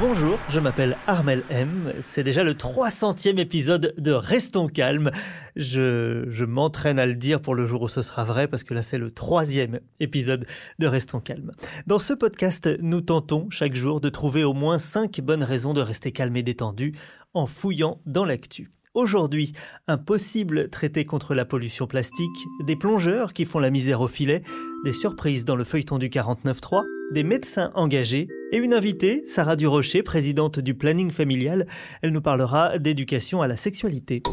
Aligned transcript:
Bonjour, 0.00 0.38
je 0.48 0.58
m'appelle 0.58 0.96
Armel 1.06 1.44
M. 1.50 1.92
C'est 2.02 2.24
déjà 2.24 2.42
le 2.42 2.54
300e 2.54 3.38
épisode 3.38 3.94
de 3.98 4.10
Restons 4.10 4.66
calmes. 4.66 5.12
Je, 5.54 6.44
m'entraîne 6.44 6.98
à 6.98 7.06
le 7.06 7.14
dire 7.14 7.40
pour 7.40 7.54
le 7.54 7.66
jour 7.66 7.82
où 7.82 7.88
ce 7.88 8.02
sera 8.02 8.24
vrai 8.24 8.48
parce 8.48 8.64
que 8.64 8.74
là 8.74 8.82
c'est 8.82 8.98
le 8.98 9.12
troisième 9.12 9.80
épisode 10.00 10.46
de 10.78 10.86
Restons 10.86 11.20
calmes. 11.20 11.52
Dans 11.86 11.98
ce 12.00 12.14
podcast, 12.14 12.68
nous 12.80 13.00
tentons 13.00 13.48
chaque 13.50 13.74
jour 13.76 14.00
de 14.00 14.08
trouver 14.08 14.42
au 14.42 14.54
moins 14.54 14.78
5 14.78 15.20
bonnes 15.20 15.44
raisons 15.44 15.74
de 15.74 15.82
rester 15.82 16.10
calme 16.10 16.36
et 16.36 16.42
détendu 16.42 16.94
en 17.32 17.46
fouillant 17.46 18.00
dans 18.06 18.24
l'actu. 18.24 18.70
Aujourd'hui, 18.94 19.52
un 19.86 19.98
possible 19.98 20.68
traité 20.68 21.04
contre 21.04 21.36
la 21.36 21.44
pollution 21.44 21.86
plastique, 21.86 22.26
des 22.66 22.74
plongeurs 22.74 23.32
qui 23.32 23.44
font 23.44 23.60
la 23.60 23.70
misère 23.70 24.00
au 24.00 24.08
filet, 24.08 24.42
des 24.84 24.92
surprises 24.92 25.44
dans 25.44 25.54
le 25.54 25.62
feuilleton 25.62 25.96
du 25.96 26.08
49.3, 26.08 26.82
des 27.12 27.22
médecins 27.22 27.70
engagés 27.76 28.26
et 28.50 28.56
une 28.56 28.74
invitée, 28.74 29.22
Sarah 29.28 29.54
Durocher, 29.54 30.02
présidente 30.02 30.58
du 30.58 30.74
planning 30.74 31.12
familial. 31.12 31.68
Elle 32.02 32.10
nous 32.10 32.20
parlera 32.20 32.78
d'éducation 32.78 33.42
à 33.42 33.46
la 33.46 33.56
sexualité. 33.56 34.24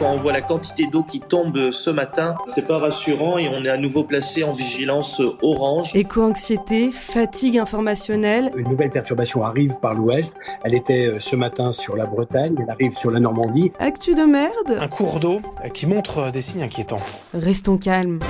Quand 0.00 0.14
on 0.14 0.16
voit 0.16 0.32
la 0.32 0.40
quantité 0.40 0.86
d'eau 0.86 1.02
qui 1.02 1.20
tombe 1.20 1.70
ce 1.72 1.90
matin, 1.90 2.34
c'est 2.46 2.66
pas 2.66 2.78
rassurant 2.78 3.36
et 3.36 3.50
on 3.50 3.62
est 3.66 3.68
à 3.68 3.76
nouveau 3.76 4.02
placé 4.02 4.42
en 4.42 4.54
vigilance 4.54 5.20
orange. 5.42 5.94
Éco-anxiété, 5.94 6.90
fatigue 6.90 7.58
informationnelle. 7.58 8.50
Une 8.56 8.70
nouvelle 8.70 8.88
perturbation 8.88 9.44
arrive 9.44 9.76
par 9.82 9.92
l'ouest. 9.92 10.34
Elle 10.64 10.74
était 10.74 11.06
euh, 11.06 11.20
ce 11.20 11.36
matin 11.36 11.72
sur 11.72 11.96
la 11.96 12.06
Bretagne, 12.06 12.54
elle 12.58 12.70
arrive 12.70 12.96
sur 12.96 13.10
la 13.10 13.20
Normandie. 13.20 13.72
Actu 13.78 14.14
de 14.14 14.22
merde. 14.22 14.78
Un 14.80 14.88
cours 14.88 15.20
d'eau 15.20 15.42
qui 15.74 15.86
montre 15.86 16.32
des 16.32 16.40
signes 16.40 16.62
inquiétants. 16.62 16.96
Restons 17.34 17.76
calmes. 17.76 18.20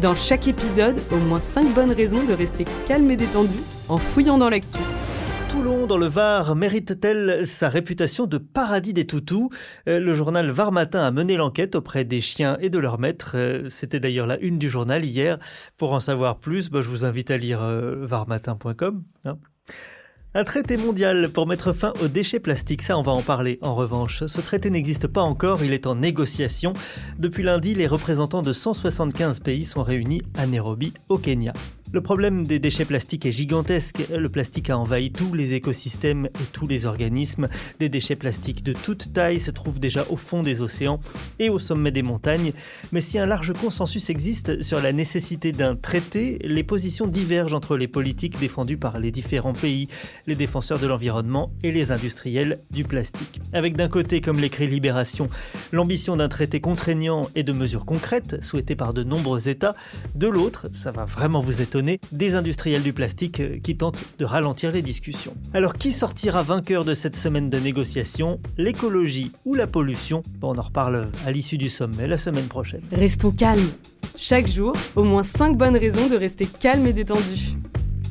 Dans 0.00 0.14
chaque 0.14 0.48
épisode, 0.48 0.96
au 1.12 1.16
moins 1.16 1.40
5 1.40 1.74
bonnes 1.74 1.92
raisons 1.92 2.24
de 2.24 2.32
rester 2.32 2.64
calme 2.88 3.10
et 3.10 3.16
détendu 3.16 3.58
en 3.90 3.98
fouillant 3.98 4.38
dans 4.38 4.48
l'actu. 4.48 4.78
Toulon, 5.50 5.86
dans 5.86 5.98
le 5.98 6.06
Var, 6.06 6.54
mérite-t-elle 6.54 7.46
sa 7.46 7.68
réputation 7.68 8.26
de 8.26 8.38
paradis 8.38 8.92
des 8.92 9.06
toutous? 9.06 9.50
Euh, 9.88 9.98
Le 9.98 10.14
journal 10.14 10.50
Var 10.50 10.70
Matin 10.70 11.00
a 11.00 11.10
mené 11.10 11.36
l'enquête 11.36 11.74
auprès 11.74 12.04
des 12.04 12.20
chiens 12.20 12.56
et 12.60 12.70
de 12.70 12.78
leurs 12.78 12.98
maîtres. 12.98 13.32
Euh, 13.34 13.68
C'était 13.68 13.98
d'ailleurs 14.00 14.26
la 14.26 14.38
une 14.38 14.58
du 14.58 14.70
journal 14.70 15.04
hier. 15.04 15.38
Pour 15.76 15.92
en 15.92 16.00
savoir 16.00 16.38
plus, 16.38 16.70
bah, 16.70 16.82
je 16.82 16.88
vous 16.88 17.04
invite 17.04 17.30
à 17.30 17.36
lire 17.36 17.62
euh, 17.62 18.04
varmatin.com. 18.06 19.02
hein. 19.24 19.38
Un 20.32 20.44
traité 20.44 20.76
mondial 20.76 21.28
pour 21.30 21.48
mettre 21.48 21.72
fin 21.72 21.92
aux 22.00 22.06
déchets 22.06 22.38
plastiques, 22.38 22.82
ça 22.82 22.96
on 22.96 23.02
va 23.02 23.10
en 23.10 23.22
parler 23.22 23.58
en 23.62 23.74
revanche. 23.74 24.24
Ce 24.26 24.40
traité 24.40 24.70
n'existe 24.70 25.08
pas 25.08 25.22
encore, 25.22 25.64
il 25.64 25.72
est 25.72 25.88
en 25.88 25.96
négociation. 25.96 26.72
Depuis 27.18 27.42
lundi, 27.42 27.74
les 27.74 27.88
représentants 27.88 28.42
de 28.42 28.52
175 28.52 29.40
pays 29.40 29.64
sont 29.64 29.82
réunis 29.82 30.22
à 30.38 30.46
Nairobi, 30.46 30.94
au 31.08 31.18
Kenya. 31.18 31.52
Le 31.92 32.00
problème 32.00 32.46
des 32.46 32.60
déchets 32.60 32.84
plastiques 32.84 33.26
est 33.26 33.32
gigantesque. 33.32 34.04
Le 34.16 34.28
plastique 34.28 34.70
a 34.70 34.78
envahi 34.78 35.10
tous 35.10 35.34
les 35.34 35.54
écosystèmes 35.54 36.26
et 36.26 36.44
tous 36.52 36.68
les 36.68 36.86
organismes. 36.86 37.48
Des 37.80 37.88
déchets 37.88 38.14
plastiques 38.14 38.62
de 38.62 38.72
toute 38.72 39.12
taille 39.12 39.40
se 39.40 39.50
trouvent 39.50 39.80
déjà 39.80 40.06
au 40.08 40.14
fond 40.16 40.44
des 40.44 40.62
océans 40.62 41.00
et 41.40 41.50
au 41.50 41.58
sommet 41.58 41.90
des 41.90 42.02
montagnes. 42.02 42.52
Mais 42.92 43.00
si 43.00 43.18
un 43.18 43.26
large 43.26 43.52
consensus 43.54 44.08
existe 44.08 44.62
sur 44.62 44.80
la 44.80 44.92
nécessité 44.92 45.50
d'un 45.50 45.74
traité, 45.74 46.38
les 46.44 46.62
positions 46.62 47.08
divergent 47.08 47.54
entre 47.54 47.76
les 47.76 47.88
politiques 47.88 48.38
défendues 48.38 48.78
par 48.78 49.00
les 49.00 49.10
différents 49.10 49.52
pays, 49.52 49.88
les 50.28 50.36
défenseurs 50.36 50.78
de 50.78 50.86
l'environnement 50.86 51.50
et 51.64 51.72
les 51.72 51.90
industriels 51.90 52.60
du 52.70 52.84
plastique. 52.84 53.40
Avec 53.52 53.76
d'un 53.76 53.88
côté, 53.88 54.20
comme 54.20 54.38
l'écrit 54.38 54.68
Libération, 54.68 55.28
l'ambition 55.72 56.16
d'un 56.16 56.28
traité 56.28 56.60
contraignant 56.60 57.28
et 57.34 57.42
de 57.42 57.52
mesures 57.52 57.84
concrètes 57.84 58.44
souhaitées 58.44 58.76
par 58.76 58.94
de 58.94 59.02
nombreux 59.02 59.48
États, 59.48 59.74
de 60.14 60.28
l'autre, 60.28 60.68
ça 60.72 60.92
va 60.92 61.04
vraiment 61.04 61.40
vous 61.40 61.60
étonner, 61.60 61.79
des 62.12 62.34
industriels 62.34 62.82
du 62.82 62.92
plastique 62.92 63.40
euh, 63.40 63.58
qui 63.62 63.76
tentent 63.76 64.02
de 64.18 64.24
ralentir 64.24 64.72
les 64.72 64.82
discussions. 64.82 65.34
Alors 65.54 65.74
qui 65.74 65.92
sortira 65.92 66.42
vainqueur 66.42 66.84
de 66.84 66.94
cette 66.94 67.16
semaine 67.16 67.50
de 67.50 67.58
négociations? 67.58 68.40
L'écologie 68.56 69.32
ou 69.44 69.54
la 69.54 69.66
pollution? 69.66 70.22
Bon, 70.38 70.54
On 70.54 70.58
en 70.58 70.62
reparle 70.62 71.08
à 71.26 71.30
l'issue 71.30 71.58
du 71.58 71.68
sommet 71.68 72.06
la 72.06 72.18
semaine 72.18 72.46
prochaine. 72.46 72.82
Restons 72.92 73.30
calmes. 73.30 73.70
Chaque 74.16 74.48
jour, 74.48 74.74
au 74.96 75.04
moins 75.04 75.22
5 75.22 75.56
bonnes 75.56 75.76
raisons 75.76 76.08
de 76.08 76.16
rester 76.16 76.46
calme 76.46 76.86
et 76.86 76.92
détendu. 76.92 77.56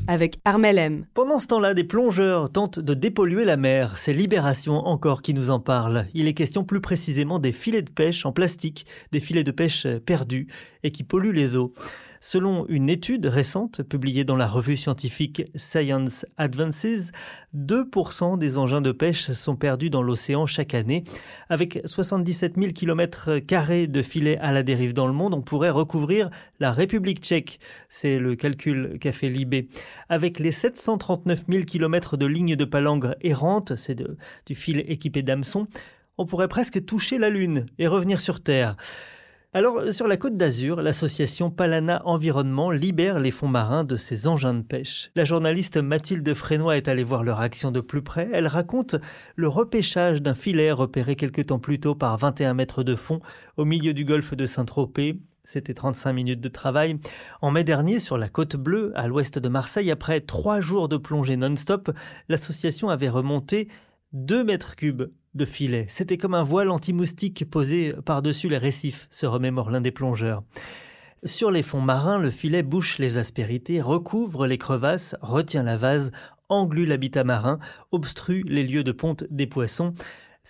Avec 0.10 0.40
Armel 0.44 0.80
M. 0.80 1.06
Pendant 1.14 1.38
ce 1.38 1.46
temps-là, 1.46 1.76
des 1.76 1.84
plongeurs 1.84 2.52
tentent 2.52 2.80
de 2.80 2.96
dépolluer 2.96 3.46
la 3.46 3.58
mer. 3.58 4.00
C'est 4.00 4.12
Libération 4.12 4.74
encore 4.88 5.22
qui 5.22 5.36
nous 5.36 5.52
en 5.52 5.60
parle. 5.60 6.08
Il 6.16 6.28
est 6.28 6.34
question 6.34 6.64
plus 6.64 6.82
précisément 6.82 7.38
des 7.38 7.52
filets 7.52 7.84
de 7.84 7.92
pêche 7.92 8.26
en 8.26 8.32
plastique, 8.32 8.88
des 9.12 9.20
filets 9.20 9.44
de 9.44 9.52
pêche 9.52 9.86
perdus 10.08 10.48
et 10.82 10.90
qui 10.90 11.04
polluent 11.04 11.32
les 11.32 11.56
eaux. 11.56 11.74
Selon 12.22 12.66
une 12.68 12.90
étude 12.90 13.26
récente 13.26 13.82
publiée 13.84 14.26
dans 14.26 14.36
la 14.36 14.48
revue 14.48 14.76
scientifique 14.76 15.44
Science 15.56 16.26
Advances, 16.38 17.12
2% 17.56 18.38
des 18.38 18.58
engins 18.58 18.82
de 18.82 18.92
pêche 18.92 19.32
sont 19.32 19.56
perdus 19.56 19.90
dans 19.90 20.02
l'océan 20.02 20.46
chaque 20.46 20.74
année. 20.74 21.06
Avec 21.48 21.80
77 21.86 22.56
000 22.58 22.74
km 22.74 23.40
de 23.88 24.02
filets 24.02 24.38
à 24.40 24.52
la 24.52 24.64
dérive 24.64 24.94
dans 24.94 25.08
le 25.08 25.14
monde, 25.14 25.34
on 25.34 25.42
pourrait 25.42 25.70
recouvrir 25.70 26.30
la 26.60 26.74
République 26.74 27.22
tchèque. 27.22 27.60
C'est 27.88 28.20
le 28.20 28.36
calcul 28.36 28.98
qu'a 29.00 29.14
fait 29.14 29.30
Libé. 29.30 29.70
Avec 30.10 30.40
les 30.40 30.52
739 30.52 31.46
000 31.48 31.64
km 31.64 32.18
de 32.18 32.26
lignes 32.26 32.58
de 32.58 32.66
palangre 32.66 33.16
errantes, 33.22 33.76
c'est 33.78 33.96
du 34.46 34.56
fil 34.56 34.84
équipé 34.88 35.22
d'hameçons, 35.22 35.68
on 36.18 36.26
pourrait 36.26 36.50
presque 36.50 36.86
toucher 36.86 37.18
la 37.18 37.30
Lune 37.30 37.68
et 37.78 37.88
revenir 37.88 38.20
sur 38.20 38.42
Terre. 38.44 38.76
Alors, 39.52 39.92
sur 39.92 40.08
la 40.08 40.16
côte 40.16 40.38
d'Azur, 40.38 40.84
l'association 40.84 41.50
Palana 41.50 42.04
Environnement 42.06 42.70
libère 42.70 43.20
les 43.20 43.32
fonds 43.32 43.48
marins 43.48 43.84
de 43.84 43.96
ces 43.96 44.28
engins 44.28 44.54
de 44.54 44.62
pêche. 44.62 45.10
La 45.16 45.26
journaliste 45.26 45.78
Mathilde 45.78 46.36
Frénois 46.36 46.78
est 46.78 46.88
allée 46.88 47.04
voir 47.04 47.24
leur 47.24 47.40
action 47.40 47.72
de 47.72 47.82
plus 47.82 48.04
près. 48.04 48.30
Elle 48.32 48.46
raconte 48.46 48.98
le 49.36 49.48
repêchage 49.48 50.22
d'un 50.22 50.36
filet 50.36 50.72
repéré 50.72 51.16
quelque 51.16 51.42
temps 51.42 51.58
plus 51.58 51.80
tôt 51.80 51.96
par 51.96 52.16
21 52.20 52.54
mètres 52.54 52.84
de 52.84 52.94
fond 52.96 53.22
au 53.58 53.66
milieu 53.66 53.96
du 53.96 54.06
golfe 54.06 54.36
de 54.36 54.46
Saint-Tropez. 54.46 55.20
C'était 55.46 55.74
35 55.74 56.14
minutes 56.14 56.42
de 56.42 56.50
travail. 56.50 57.00
En 57.42 57.50
mai 57.50 57.64
dernier, 57.64 57.98
sur 57.98 58.20
la 58.20 58.30
côte 58.30 58.56
bleue, 58.56 58.92
à 58.94 59.08
l'ouest 59.08 59.40
de 59.40 59.50
Marseille, 59.50 59.90
après 59.90 60.22
trois 60.22 60.62
jours 60.62 60.88
de 60.88 60.98
plongée 60.98 61.38
non-stop, 61.38 61.90
l'association 62.28 62.90
avait 62.90 63.10
remonté 63.10 63.68
2 64.14 64.44
mètres 64.44 64.76
cubes 64.76 65.10
filet. 65.46 65.86
C'était 65.90 66.18
comme 66.18 66.34
un 66.34 66.44
voile 66.44 66.70
anti-moustique 66.70 67.50
posé 67.50 67.94
par-dessus 68.06 68.50
les 68.50 68.58
récifs, 68.58 69.08
se 69.12 69.26
remémore 69.26 69.70
l'un 69.70 69.82
des 69.82 69.92
plongeurs. 69.92 70.44
Sur 71.26 71.52
les 71.52 71.64
fonds 71.64 71.82
marins, 71.82 72.18
le 72.18 72.30
filet 72.30 72.64
bouche 72.64 72.98
les 72.98 73.18
aspérités, 73.18 73.82
recouvre 73.82 74.48
les 74.48 74.58
crevasses, 74.58 75.16
retient 75.22 75.64
la 75.64 75.76
vase, 75.76 76.12
englue 76.48 76.86
l'habitat 76.86 77.24
marin, 77.24 77.60
obstrue 77.92 78.44
les 78.48 78.64
lieux 78.64 78.84
de 78.84 78.92
ponte 78.92 79.26
des 79.30 79.48
poissons. 79.48 79.94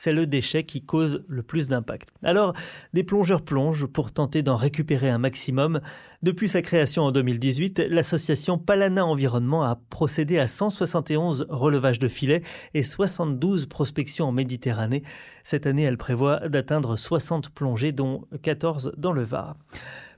C'est 0.01 0.13
le 0.13 0.25
déchet 0.25 0.63
qui 0.63 0.81
cause 0.81 1.25
le 1.27 1.43
plus 1.43 1.67
d'impact. 1.67 2.07
Alors, 2.23 2.53
des 2.93 3.03
plongeurs 3.03 3.41
plongent 3.41 3.85
pour 3.85 4.13
tenter 4.13 4.43
d'en 4.43 4.55
récupérer 4.55 5.09
un 5.09 5.17
maximum. 5.17 5.81
Depuis 6.23 6.47
sa 6.47 6.61
création 6.61 7.03
en 7.03 7.11
2018, 7.11 7.79
l'association 7.89 8.57
Palana 8.57 9.05
Environnement 9.05 9.61
a 9.61 9.75
procédé 9.89 10.39
à 10.39 10.47
171 10.47 11.47
relevages 11.49 11.99
de 11.99 12.07
filets 12.07 12.43
et 12.73 12.81
72 12.81 13.65
prospections 13.65 14.29
en 14.29 14.31
Méditerranée. 14.31 15.03
Cette 15.43 15.67
année, 15.67 15.83
elle 15.83 15.97
prévoit 15.97 16.47
d'atteindre 16.47 16.95
60 16.95 17.49
plongées, 17.49 17.91
dont 17.91 18.23
14 18.41 18.93
dans 18.95 19.11
le 19.11 19.23
Var. 19.23 19.57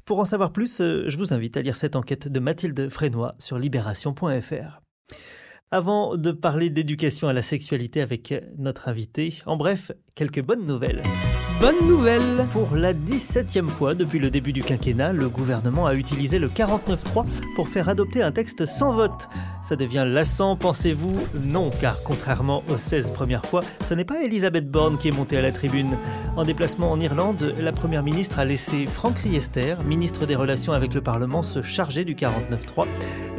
Pour 0.05 0.19
en 0.19 0.25
savoir 0.25 0.53
plus, 0.53 0.79
euh, 0.79 1.05
je 1.07 1.17
vous 1.17 1.33
invite 1.33 1.57
à 1.57 1.63
lire 1.63 1.75
cette 1.75 1.95
enquête 1.95 2.27
de 2.27 2.39
Mathilde 2.39 2.87
Frénois 2.89 3.33
sur 3.39 3.57
libération.fr. 3.57 4.81
Avant 5.73 6.17
de 6.17 6.31
parler 6.31 6.69
d'éducation 6.69 7.29
à 7.29 7.33
la 7.33 7.41
sexualité 7.41 8.01
avec 8.01 8.33
notre 8.57 8.89
invité, 8.89 9.41
en 9.45 9.55
bref, 9.55 9.93
quelques 10.15 10.41
bonnes 10.41 10.65
nouvelles. 10.65 11.01
Bonne 11.61 11.87
nouvelle 11.87 12.47
Pour 12.53 12.75
la 12.75 12.91
17e 12.91 13.67
fois 13.67 13.93
depuis 13.93 14.17
le 14.17 14.31
début 14.31 14.51
du 14.51 14.63
quinquennat, 14.63 15.13
le 15.13 15.29
gouvernement 15.29 15.85
a 15.85 15.93
utilisé 15.93 16.39
le 16.39 16.47
49.3 16.47 17.23
pour 17.55 17.69
faire 17.69 17.87
adopter 17.87 18.23
un 18.23 18.31
texte 18.31 18.65
sans 18.65 18.93
vote. 18.93 19.29
Ça 19.61 19.75
devient 19.75 20.05
lassant, 20.07 20.55
pensez-vous? 20.55 21.15
Non, 21.39 21.69
car 21.69 22.01
contrairement 22.03 22.63
aux 22.67 22.79
16 22.79 23.11
premières 23.11 23.45
fois, 23.45 23.61
ce 23.87 23.93
n'est 23.93 24.05
pas 24.05 24.23
Elisabeth 24.23 24.71
Borne 24.71 24.97
qui 24.97 25.09
est 25.09 25.15
montée 25.15 25.37
à 25.37 25.43
la 25.43 25.51
tribune. 25.51 25.97
En 26.35 26.45
déplacement 26.45 26.91
en 26.91 26.99
Irlande, 26.99 27.53
la 27.59 27.71
Première 27.71 28.01
ministre 28.01 28.39
a 28.39 28.45
laissé 28.45 28.87
Franck 28.87 29.19
Riester, 29.19 29.75
ministre 29.85 30.25
des 30.25 30.35
Relations 30.35 30.73
avec 30.73 30.95
le 30.95 31.01
Parlement, 31.01 31.43
se 31.43 31.61
charger 31.61 32.05
du 32.05 32.15
49.3. 32.15 32.87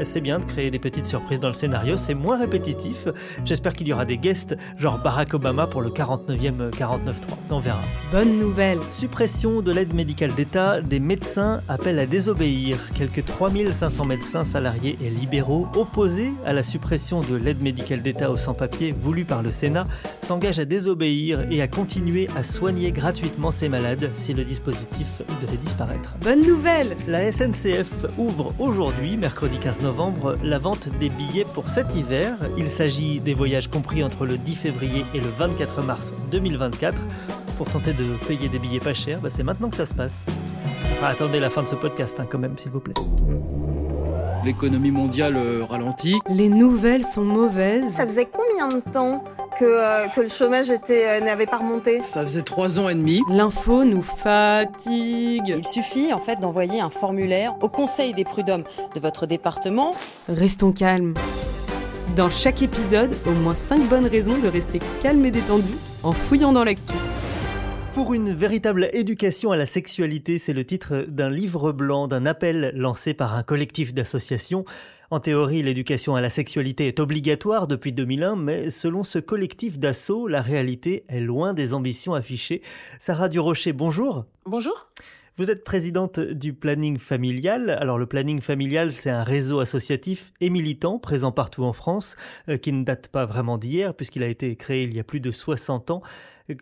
C'est 0.04 0.20
bien 0.20 0.38
de 0.38 0.44
créer 0.44 0.70
des 0.70 0.78
petites 0.78 1.06
surprises 1.06 1.40
dans 1.40 1.48
le 1.48 1.54
scénario, 1.54 1.96
c'est 1.96 2.14
moins 2.14 2.38
répétitif. 2.38 3.08
J'espère 3.44 3.72
qu'il 3.72 3.88
y 3.88 3.92
aura 3.92 4.04
des 4.04 4.16
guests, 4.16 4.56
genre 4.78 4.98
Barack 4.98 5.34
Obama 5.34 5.66
pour 5.66 5.82
le 5.82 5.90
49e 5.90 6.70
49.3. 6.70 7.10
On 7.50 7.58
verra. 7.58 7.82
Bonne 8.12 8.38
nouvelle 8.38 8.82
Suppression 8.90 9.62
de 9.62 9.72
l'aide 9.72 9.94
médicale 9.94 10.34
d'État, 10.34 10.82
des 10.82 11.00
médecins 11.00 11.62
appellent 11.66 11.98
à 11.98 12.04
désobéir. 12.04 12.76
Quelques 12.94 13.24
3500 13.24 14.04
médecins 14.04 14.44
salariés 14.44 14.98
et 15.02 15.08
libéraux 15.08 15.66
opposés 15.74 16.34
à 16.44 16.52
la 16.52 16.62
suppression 16.62 17.22
de 17.22 17.36
l'aide 17.36 17.62
médicale 17.62 18.02
d'État 18.02 18.30
aux 18.30 18.36
sans-papiers 18.36 18.92
voulue 18.92 19.24
par 19.24 19.42
le 19.42 19.50
Sénat 19.50 19.86
s'engagent 20.20 20.58
à 20.58 20.66
désobéir 20.66 21.46
et 21.50 21.62
à 21.62 21.68
continuer 21.68 22.28
à 22.36 22.44
soigner 22.44 22.92
gratuitement 22.92 23.50
ces 23.50 23.70
malades 23.70 24.10
si 24.14 24.34
le 24.34 24.44
dispositif 24.44 25.22
devait 25.40 25.56
disparaître. 25.56 26.14
Bonne 26.20 26.42
nouvelle 26.42 26.98
La 27.08 27.32
SNCF 27.32 28.04
ouvre 28.18 28.54
aujourd'hui, 28.58 29.16
mercredi 29.16 29.56
15 29.56 29.80
novembre, 29.80 30.36
la 30.44 30.58
vente 30.58 30.90
des 31.00 31.08
billets 31.08 31.46
pour 31.54 31.70
cet 31.70 31.96
hiver. 31.96 32.36
Il 32.58 32.68
s'agit 32.68 33.20
des 33.20 33.32
voyages 33.32 33.70
compris 33.70 34.04
entre 34.04 34.26
le 34.26 34.36
10 34.36 34.54
février 34.54 35.06
et 35.14 35.20
le 35.20 35.28
24 35.38 35.82
mars 35.82 36.12
2024 36.30 37.02
pour 37.62 37.70
tenter 37.70 37.92
de 37.92 38.16
payer 38.26 38.48
des 38.48 38.58
billets 38.58 38.80
pas 38.80 38.92
chers, 38.92 39.20
bah, 39.20 39.28
c'est 39.30 39.44
maintenant 39.44 39.70
que 39.70 39.76
ça 39.76 39.86
se 39.86 39.94
passe. 39.94 40.26
Enfin, 40.94 41.06
attendez 41.06 41.38
la 41.38 41.48
fin 41.48 41.62
de 41.62 41.68
ce 41.68 41.76
podcast 41.76 42.18
hein, 42.18 42.26
quand 42.28 42.38
même, 42.40 42.58
s'il 42.58 42.72
vous 42.72 42.80
plaît. 42.80 42.94
L'économie 44.44 44.90
mondiale 44.90 45.36
euh, 45.36 45.64
ralentit. 45.64 46.18
Les 46.28 46.48
nouvelles 46.48 47.04
sont 47.04 47.22
mauvaises. 47.22 47.88
Ça 47.92 48.04
faisait 48.04 48.26
combien 48.26 48.66
de 48.66 48.82
temps 48.92 49.22
que, 49.60 49.64
euh, 49.64 50.08
que 50.08 50.22
le 50.22 50.28
chômage 50.28 50.70
était, 50.70 51.06
euh, 51.06 51.20
n'avait 51.20 51.46
pas 51.46 51.58
remonté? 51.58 52.02
Ça 52.02 52.22
faisait 52.22 52.42
trois 52.42 52.80
ans 52.80 52.88
et 52.88 52.96
demi. 52.96 53.22
L'info 53.30 53.84
nous 53.84 54.02
fatigue. 54.02 55.54
Il 55.56 55.68
suffit 55.68 56.12
en 56.12 56.18
fait 56.18 56.40
d'envoyer 56.40 56.80
un 56.80 56.90
formulaire 56.90 57.54
au 57.60 57.68
conseil 57.68 58.12
des 58.12 58.24
prud'hommes 58.24 58.64
de 58.96 58.98
votre 58.98 59.26
département. 59.26 59.92
Restons 60.28 60.72
calmes. 60.72 61.14
Dans 62.16 62.28
chaque 62.28 62.60
épisode, 62.60 63.16
au 63.24 63.30
moins 63.30 63.54
5 63.54 63.88
bonnes 63.88 64.08
raisons 64.08 64.38
de 64.38 64.48
rester 64.48 64.80
calme 65.00 65.24
et 65.24 65.30
détendu 65.30 65.74
en 66.02 66.10
fouillant 66.10 66.52
dans 66.52 66.64
l'actu. 66.64 66.94
Pour 67.94 68.14
une 68.14 68.32
véritable 68.32 68.88
éducation 68.94 69.52
à 69.52 69.56
la 69.58 69.66
sexualité, 69.66 70.38
c'est 70.38 70.54
le 70.54 70.64
titre 70.64 71.04
d'un 71.08 71.28
livre 71.28 71.72
blanc, 71.72 72.08
d'un 72.08 72.24
appel 72.24 72.72
lancé 72.74 73.12
par 73.12 73.34
un 73.34 73.42
collectif 73.42 73.92
d'associations. 73.92 74.64
En 75.10 75.20
théorie, 75.20 75.62
l'éducation 75.62 76.16
à 76.16 76.22
la 76.22 76.30
sexualité 76.30 76.88
est 76.88 77.00
obligatoire 77.00 77.66
depuis 77.66 77.92
2001, 77.92 78.36
mais 78.36 78.70
selon 78.70 79.02
ce 79.02 79.18
collectif 79.18 79.78
d'assaut, 79.78 80.26
la 80.26 80.40
réalité 80.40 81.04
est 81.08 81.20
loin 81.20 81.52
des 81.52 81.74
ambitions 81.74 82.14
affichées. 82.14 82.62
Sarah 82.98 83.28
Durocher, 83.28 83.74
bonjour. 83.74 84.24
Bonjour. 84.46 84.88
Vous 85.38 85.50
êtes 85.50 85.64
présidente 85.64 86.20
du 86.20 86.52
planning 86.52 86.98
familial. 86.98 87.70
Alors 87.70 87.98
le 87.98 88.04
planning 88.04 88.42
familial, 88.42 88.92
c'est 88.92 89.08
un 89.08 89.24
réseau 89.24 89.60
associatif 89.60 90.30
et 90.42 90.50
militant 90.50 90.98
présent 90.98 91.32
partout 91.32 91.64
en 91.64 91.72
France, 91.72 92.16
euh, 92.50 92.58
qui 92.58 92.70
ne 92.70 92.84
date 92.84 93.08
pas 93.08 93.24
vraiment 93.24 93.56
d'hier, 93.56 93.94
puisqu'il 93.94 94.22
a 94.22 94.28
été 94.28 94.54
créé 94.56 94.82
il 94.82 94.94
y 94.94 95.00
a 95.00 95.04
plus 95.04 95.20
de 95.20 95.30
60 95.30 95.90
ans. 95.90 96.02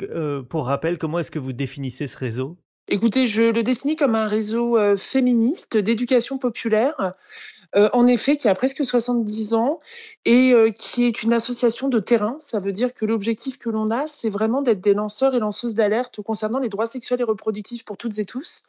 Euh, 0.02 0.43
pour 0.43 0.67
rappel, 0.67 0.99
comment 0.99 1.19
est-ce 1.19 1.32
que 1.32 1.40
vous 1.40 1.52
définissez 1.52 2.06
ce 2.06 2.17
réseau? 2.17 2.58
Écoutez, 2.93 3.26
je 3.26 3.43
le 3.43 3.62
définis 3.62 3.94
comme 3.94 4.17
un 4.17 4.26
réseau 4.26 4.76
euh, 4.76 4.96
féministe 4.96 5.76
d'éducation 5.76 6.38
populaire 6.38 6.94
euh, 6.99 7.11
en 7.75 8.06
effet, 8.06 8.37
qui 8.37 8.49
a 8.49 8.55
presque 8.55 8.84
70 8.84 9.55
ans 9.55 9.81
et 10.25 10.52
euh, 10.52 10.70
qui 10.70 11.06
est 11.06 11.22
une 11.22 11.32
association 11.32 11.88
de 11.88 12.00
terrain. 12.00 12.37
Ça 12.38 12.58
veut 12.58 12.72
dire 12.72 12.93
que 12.93 13.05
l'objectif 13.05 13.58
que 13.58 13.70
l'on 13.70 13.90
a, 13.90 14.06
c'est 14.06 14.28
vraiment 14.28 14.62
d'être 14.62 14.81
des 14.81 14.94
lanceurs 14.94 15.34
et 15.34 15.38
lanceuses 15.38 15.75
d'alerte 15.75 16.20
concernant 16.22 16.58
les 16.58 16.69
droits 16.69 16.87
sexuels 16.87 17.20
et 17.20 17.25
reproductifs 17.25 17.84
pour 17.84 17.96
toutes 17.96 18.19
et 18.19 18.25
tous. 18.25 18.64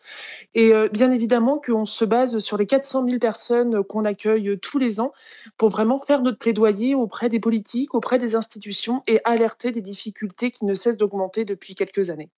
Et 0.54 0.74
euh, 0.74 0.88
bien 0.90 1.12
évidemment 1.12 1.60
qu'on 1.60 1.86
se 1.86 2.06
base 2.06 2.38
sur 2.40 2.58
les 2.58 2.66
400 2.66 3.06
000 3.06 3.20
personnes 3.20 3.84
qu'on 3.84 4.06
accueille 4.06 4.60
tous 4.60 4.78
les 4.78 5.00
ans 5.00 5.14
pour 5.58 5.70
vraiment 5.70 6.00
faire 6.00 6.22
notre 6.22 6.38
plaidoyer 6.38 6.96
auprès 6.96 7.30
des 7.30 7.40
politiques, 7.40 7.96
auprès 7.96 8.18
des 8.18 8.36
institutions 8.36 9.02
et 9.08 9.20
alerter 9.24 9.72
des 9.72 9.82
difficultés 9.82 10.52
qui 10.52 10.66
ne 10.66 10.74
cessent 10.74 10.98
d'augmenter 10.98 11.46
depuis 11.46 11.76
quelques 11.76 12.10
années. 12.10 12.30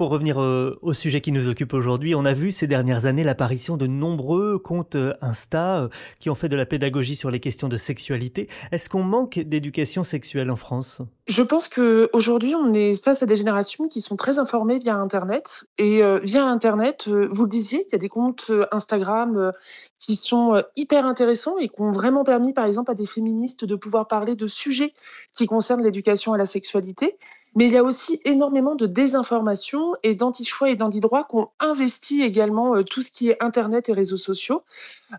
Pour 0.00 0.08
revenir 0.08 0.38
au 0.38 0.94
sujet 0.94 1.20
qui 1.20 1.30
nous 1.30 1.50
occupe 1.50 1.74
aujourd'hui, 1.74 2.14
on 2.14 2.24
a 2.24 2.32
vu 2.32 2.52
ces 2.52 2.66
dernières 2.66 3.04
années 3.04 3.22
l'apparition 3.22 3.76
de 3.76 3.86
nombreux 3.86 4.58
comptes 4.58 4.96
Insta 5.20 5.90
qui 6.20 6.30
ont 6.30 6.34
fait 6.34 6.48
de 6.48 6.56
la 6.56 6.64
pédagogie 6.64 7.16
sur 7.16 7.30
les 7.30 7.38
questions 7.38 7.68
de 7.68 7.76
sexualité. 7.76 8.48
Est-ce 8.72 8.88
qu'on 8.88 9.02
manque 9.02 9.38
d'éducation 9.40 10.02
sexuelle 10.02 10.50
en 10.50 10.56
France? 10.56 11.02
Je 11.26 11.42
pense 11.42 11.68
qu'aujourd'hui, 11.68 12.54
on 12.54 12.72
est 12.72 12.94
face 12.94 13.22
à 13.22 13.26
des 13.26 13.34
générations 13.34 13.88
qui 13.88 14.00
sont 14.00 14.16
très 14.16 14.38
informées 14.38 14.78
via 14.78 14.96
Internet. 14.96 15.66
Et 15.76 16.02
euh, 16.02 16.18
via 16.24 16.46
Internet, 16.46 17.04
euh, 17.08 17.28
vous 17.30 17.42
le 17.42 17.50
disiez, 17.50 17.84
il 17.86 17.92
y 17.92 17.94
a 17.94 17.98
des 17.98 18.08
comptes 18.08 18.46
euh, 18.48 18.64
Instagram 18.72 19.52
qui 19.98 20.16
sont 20.16 20.62
hyper 20.76 21.04
intéressants 21.04 21.58
et 21.58 21.68
qui 21.68 21.78
ont 21.82 21.90
vraiment 21.90 22.24
permis, 22.24 22.54
par 22.54 22.64
exemple, 22.64 22.90
à 22.90 22.94
des 22.94 23.04
féministes 23.04 23.66
de 23.66 23.76
pouvoir 23.76 24.08
parler 24.08 24.34
de 24.34 24.46
sujets 24.46 24.94
qui 25.34 25.44
concernent 25.44 25.82
l'éducation 25.82 26.32
à 26.32 26.38
la 26.38 26.46
sexualité. 26.46 27.18
Mais 27.56 27.66
il 27.66 27.72
y 27.72 27.76
a 27.76 27.82
aussi 27.82 28.20
énormément 28.24 28.76
de 28.76 28.86
désinformation 28.86 29.94
et 30.04 30.14
d'anti-choix 30.14 30.70
et 30.70 30.76
d'anti-droit 30.76 31.26
qui 31.28 31.36
ont 31.36 31.48
investi 31.58 32.22
également 32.22 32.76
euh, 32.76 32.84
tout 32.84 33.02
ce 33.02 33.10
qui 33.10 33.28
est 33.28 33.42
Internet 33.42 33.88
et 33.88 33.92
réseaux 33.92 34.16
sociaux. 34.16 34.62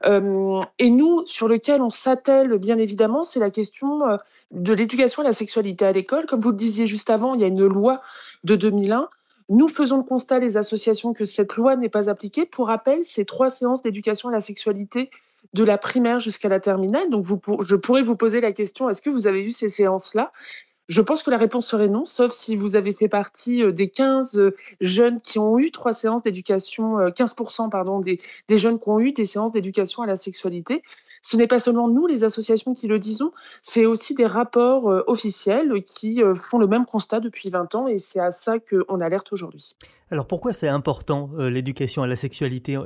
Euh, 0.06 0.62
et 0.80 0.89
nous, 0.89 1.25
sur 1.25 1.50
lequel 1.50 1.81
on 1.81 1.89
s'attelle 1.89 2.57
bien 2.57 2.78
évidemment, 2.78 3.24
c'est 3.24 3.42
la 3.42 3.50
question 3.50 4.07
euh, 4.07 4.18
de 4.51 4.72
l'éducation 4.72 5.24
à 5.24 5.25
la 5.25 5.33
sexualité 5.33 5.86
à 5.86 5.92
l'école. 5.92 6.25
Comme 6.25 6.39
vous 6.39 6.51
le 6.51 6.57
disiez 6.57 6.88
juste 6.88 7.10
avant, 7.10 7.36
il 7.36 7.42
y 7.42 7.44
a 7.44 7.48
une 7.48 7.66
loi 7.66 8.01
de 8.45 8.56
2001. 8.56 9.10
Nous 9.50 9.68
faisons 9.68 9.98
le 9.98 10.04
constat, 10.04 10.39
les 10.39 10.56
associations, 10.56 11.13
que 11.13 11.25
cette 11.25 11.57
loi 11.57 11.75
n'est 11.75 11.89
pas 11.89 12.10
appliquée. 12.10 12.45
Pour 12.45 12.68
rappel, 12.68 13.00
c'est 13.04 13.25
trois 13.25 13.50
séances 13.50 13.83
d'éducation 13.83 14.30
à 14.30 14.31
la 14.31 14.39
sexualité 14.39 15.10
de 15.54 15.66
la 15.66 15.78
primaire 15.78 16.22
jusqu'à 16.22 16.48
la 16.48 16.62
terminale. 16.62 17.10
Donc, 17.10 17.25
je 17.25 17.75
pourrais 17.75 18.04
vous 18.04 18.16
poser 18.16 18.39
la 18.39 18.54
question, 18.54 18.89
est-ce 18.89 19.01
que 19.01 19.10
vous 19.10 19.28
avez 19.28 19.44
eu 19.44 19.51
ces 19.51 19.68
séances-là? 19.68 20.31
Je 20.88 21.01
pense 21.01 21.24
que 21.24 21.31
la 21.31 21.38
réponse 21.38 21.68
serait 21.68 21.88
non, 21.88 22.06
sauf 22.06 22.31
si 22.31 22.56
vous 22.56 22.75
avez 22.75 22.94
fait 22.94 23.07
partie 23.07 23.63
euh, 23.63 23.72
des 23.72 23.89
15 23.89 24.38
euh, 24.38 24.56
jeunes 24.81 25.22
qui 25.22 25.39
ont 25.39 25.57
eu 25.57 25.72
trois 25.72 25.94
séances 25.94 26.24
d'éducation, 26.24 26.98
15% 26.98 27.66
euh, 27.66 27.69
pardon, 27.69 28.00
des, 28.00 28.19
des 28.48 28.57
jeunes 28.57 28.80
qui 28.80 28.89
ont 28.89 29.00
eu 29.00 29.12
des 29.12 29.25
séances 29.25 29.51
d'éducation 29.51 30.04
à 30.04 30.07
la 30.07 30.16
sexualité. 30.16 30.83
Ce 31.21 31.38
n'est 31.38 31.47
pas 31.47 31.59
seulement 31.59 31.88
nous, 31.88 32.07
les 32.07 32.23
associations, 32.23 32.73
qui 32.73 32.88
le 32.88 33.00
disons, 33.00 33.31
c'est 33.62 33.85
aussi 33.85 34.15
des 34.15 34.25
rapports 34.25 34.85
officiels 35.07 35.83
qui 35.83 36.21
font 36.50 36.57
le 36.57 36.68
même 36.68 36.85
constat 36.85 37.19
depuis 37.19 37.50
20 37.50 37.75
ans 37.75 37.88
et 37.88 38.00
c'est 38.00 38.19
à 38.19 38.31
ça 38.31 38.57
qu'on 38.59 39.01
alerte 39.01 39.31
aujourd'hui. 39.31 39.75
Alors 40.09 40.27
pourquoi 40.27 40.51
c'est 40.51 40.68
important 40.68 41.29
l'éducation 41.38 42.03
à 42.03 42.07
la 42.07 42.15
sexualité? 42.15 42.78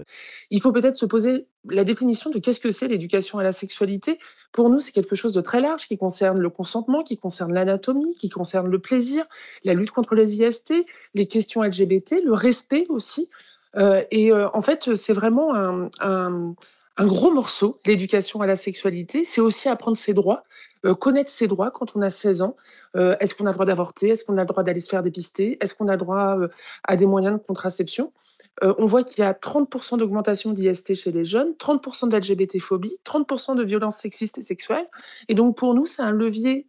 Il 0.52 0.62
faut 0.62 0.72
peut-être 0.72 0.98
se 0.98 1.06
poser 1.06 1.48
la 1.70 1.84
définition 1.84 2.30
de 2.30 2.40
qu'est-ce 2.40 2.60
que 2.60 2.72
c'est 2.72 2.88
l'éducation 2.88 3.40
à 3.40 3.44
la 3.44 3.52
sexualité. 3.52 4.20
Pour 4.52 4.70
nous, 4.70 4.80
c'est 4.80 4.92
quelque 4.92 5.16
chose 5.16 5.34
de 5.34 5.42
très 5.42 5.60
large 5.60 5.88
qui 5.88 5.98
concerne 5.98 6.40
le 6.40 6.50
consentement, 6.50 7.04
qui 7.04 7.18
concerne 7.18 7.54
l'anatomie, 7.54 8.16
qui 8.16 8.30
concerne 8.30 8.70
le 8.70 8.80
plaisir, 8.80 9.26
la 9.64 9.74
lutte 9.74 9.92
contre 9.92 10.16
les 10.16 10.42
IST, 10.42 10.74
les 11.14 11.28
questions 11.28 11.64
LGBT, 11.64 12.16
le 12.24 12.34
respect 12.34 12.86
aussi. 12.90 13.30
Euh, 13.76 14.04
et 14.12 14.32
euh, 14.32 14.48
en 14.54 14.62
fait, 14.62 14.96
c'est 14.96 15.14
vraiment 15.14 15.54
un, 15.54 15.90
un, 16.00 16.56
un, 16.98 17.06
gros 17.06 17.32
morceau, 17.32 17.80
l'éducation 17.86 18.42
à 18.42 18.48
la 18.48 18.56
sexualité. 18.56 19.24
C'est 19.24 19.42
aussi 19.42 19.70
apprendre 19.70 19.98
ses 19.98 20.14
droits, 20.14 20.44
euh, 20.86 20.96
connaître 20.96 21.30
ses 21.30 21.48
droits 21.48 21.72
quand 21.72 21.96
on 21.96 22.02
a 22.02 22.10
16 22.10 22.42
ans. 22.42 22.56
Euh, 22.96 23.16
est-ce 23.20 23.36
qu'on 23.36 23.46
a 23.46 23.50
le 23.50 23.54
droit 23.54 23.66
d'avorter? 23.66 24.10
Est-ce 24.10 24.24
qu'on 24.24 24.38
a 24.38 24.42
le 24.42 24.48
droit 24.48 24.64
d'aller 24.64 24.80
se 24.80 24.90
faire 24.90 25.04
dépister? 25.04 25.58
Est-ce 25.62 25.74
qu'on 25.74 25.88
a 25.88 25.94
le 25.94 25.98
droit 25.98 26.38
euh, 26.40 26.48
à 26.84 26.96
des 26.96 27.06
moyens 27.06 27.40
de 27.40 27.46
contraception? 27.46 28.14
On 28.62 28.86
voit 28.86 29.04
qu'il 29.04 29.22
y 29.22 29.28
a 29.28 29.34
30% 29.34 29.98
d'augmentation 29.98 30.54
d'IST 30.54 30.94
chez 30.94 31.12
les 31.12 31.26
jeunes, 31.26 31.56
30% 31.60 32.08
d'LGBT-phobie, 32.08 33.00
30% 33.04 33.58
de 33.58 33.66
violences 33.66 33.98
sexistes 33.98 34.38
et 34.38 34.42
sexuelles. 34.42 34.86
Et 35.28 35.34
donc 35.34 35.58
pour 35.58 35.74
nous, 35.74 35.86
c'est 35.86 36.02
un 36.02 36.12
levier 36.12 36.66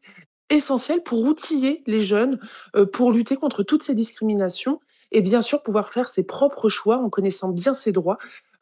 essentiel 0.50 1.04
pour 1.04 1.20
outiller 1.20 1.84
les 1.86 2.00
jeunes, 2.00 2.40
pour 2.92 3.12
lutter 3.12 3.36
contre 3.36 3.62
toutes 3.62 3.84
ces 3.84 3.94
discriminations 3.94 4.80
et 5.16 5.22
bien 5.22 5.40
sûr 5.40 5.62
pouvoir 5.62 5.88
faire 5.88 6.10
ses 6.10 6.26
propres 6.26 6.68
choix 6.68 6.98
en 6.98 7.08
connaissant 7.08 7.50
bien 7.50 7.72
ses 7.72 7.90
droits 7.90 8.18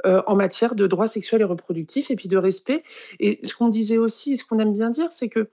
euh, 0.06 0.22
en 0.28 0.36
matière 0.36 0.76
de 0.76 0.86
droits 0.86 1.08
sexuels 1.08 1.40
et 1.40 1.44
reproductifs 1.44 2.12
et 2.12 2.16
puis 2.16 2.28
de 2.28 2.36
respect. 2.36 2.84
Et 3.18 3.40
ce 3.42 3.56
qu'on 3.56 3.68
disait 3.68 3.98
aussi, 3.98 4.34
et 4.34 4.36
ce 4.36 4.44
qu'on 4.44 4.60
aime 4.60 4.72
bien 4.72 4.88
dire, 4.88 5.10
c'est 5.10 5.28
que 5.28 5.50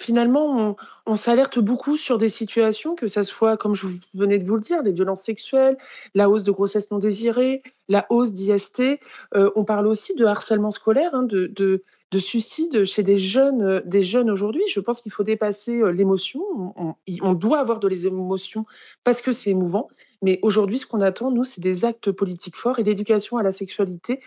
finalement, 0.00 0.76
on, 1.06 1.16
s'alerte 1.16 1.58
beaucoup 1.58 1.96
sur 1.96 2.16
des 2.18 2.28
situations, 2.28 2.94
que 2.94 3.06
ce 3.06 3.22
soit, 3.22 3.56
comme 3.56 3.74
je 3.74 3.86
venais 4.14 4.38
de 4.38 4.44
vous 4.44 4.56
le 4.56 4.60
dire, 4.60 4.82
les 4.82 4.92
violences 4.92 5.22
sexuelles, 5.22 5.76
la 6.14 6.30
hausse 6.30 6.42
de 6.42 6.50
grossesse 6.50 6.90
non 6.90 6.98
désirée, 6.98 7.62
la 7.88 8.06
hausse 8.08 8.32
d'IST. 8.32 8.82
Euh, 9.34 9.50
on 9.56 9.64
parle 9.64 9.86
aussi 9.86 10.14
de 10.14 10.24
harcèlement 10.24 10.70
scolaire, 10.70 11.14
hein, 11.14 11.22
de, 11.24 11.46
de, 11.48 11.82
de, 12.10 12.18
suicide 12.18 12.84
chez 12.84 13.02
des 13.02 13.18
jeunes, 13.18 13.62
euh, 13.62 13.80
des 13.84 14.02
jeunes 14.02 14.30
aujourd'hui. 14.30 14.62
Je 14.70 14.80
pense 14.80 15.00
qu'il 15.02 15.12
faut 15.12 15.24
dépasser 15.24 15.80
euh, 15.80 15.90
l'émotion. 15.90 16.42
On, 17.22 17.34
doit 17.34 17.58
avoir 17.58 17.78
de 17.78 17.88
les 17.88 18.06
émotions 18.06 18.64
parce 19.04 19.20
que 19.20 19.32
c'est 19.32 19.50
émouvant. 19.50 19.88
Mais 20.22 20.38
aujourd'hui, 20.42 20.78
ce 20.78 20.86
qu'on 20.86 21.00
attend, 21.00 21.30
nous, 21.30 21.44
c'est 21.44 21.60
des 21.60 21.84
actes 21.84 22.10
politiques 22.10 22.56
forts 22.56 22.78
et 22.78 22.84
l'éducation 22.84 23.36
à 23.36 23.42
la 23.42 23.50
sexualité 23.50 24.20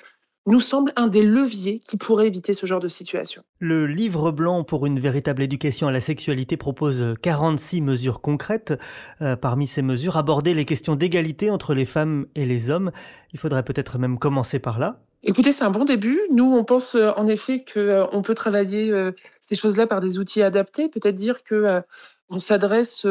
nous 0.45 0.59
semble 0.59 0.91
un 0.95 1.07
des 1.07 1.23
leviers 1.23 1.79
qui 1.79 1.97
pourrait 1.97 2.27
éviter 2.27 2.53
ce 2.53 2.65
genre 2.65 2.79
de 2.79 2.87
situation. 2.87 3.43
Le 3.59 3.87
livre 3.87 4.31
blanc 4.31 4.63
pour 4.63 4.85
une 4.85 4.99
véritable 4.99 5.41
éducation 5.41 5.87
à 5.87 5.91
la 5.91 6.01
sexualité 6.01 6.57
propose 6.57 7.15
46 7.21 7.81
mesures 7.81 8.21
concrètes. 8.21 8.73
Euh, 9.21 9.35
parmi 9.35 9.67
ces 9.67 9.81
mesures, 9.81 10.17
aborder 10.17 10.53
les 10.53 10.65
questions 10.65 10.95
d'égalité 10.95 11.49
entre 11.49 11.73
les 11.73 11.85
femmes 11.85 12.25
et 12.35 12.45
les 12.45 12.69
hommes. 12.69 12.91
Il 13.31 13.39
faudrait 13.39 13.63
peut-être 13.63 13.97
même 13.97 14.19
commencer 14.19 14.59
par 14.59 14.79
là. 14.79 14.99
Écoutez, 15.23 15.53
c'est 15.53 15.63
un 15.63 15.69
bon 15.69 15.85
début. 15.85 16.19
Nous, 16.31 16.43
on 16.43 16.65
pense 16.65 16.95
euh, 16.95 17.11
en 17.15 17.27
effet 17.27 17.63
qu'on 17.63 17.79
euh, 17.79 18.21
peut 18.21 18.35
travailler 18.35 18.91
ces 19.39 19.55
choses-là 19.55 19.87
par 19.87 20.01
des 20.01 20.19
outils 20.19 20.41
adaptés. 20.41 20.89
Peut-être 20.89 21.15
dire 21.15 21.43
que 21.43 21.81
on 22.29 22.39
s'adresse 22.39 23.05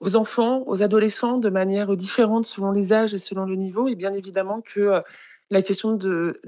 aux 0.00 0.16
enfants, 0.16 0.64
aux 0.66 0.82
adolescents 0.82 1.38
de 1.38 1.50
manière 1.50 1.94
différente 1.96 2.46
selon 2.46 2.72
les 2.72 2.92
âges 2.92 3.12
et 3.12 3.18
selon 3.18 3.44
le 3.44 3.54
niveau. 3.54 3.86
Et 3.86 3.94
bien 3.94 4.12
évidemment 4.12 4.60
que 4.62 5.00
la 5.52 5.60
question 5.60 5.92
de, 5.92 6.40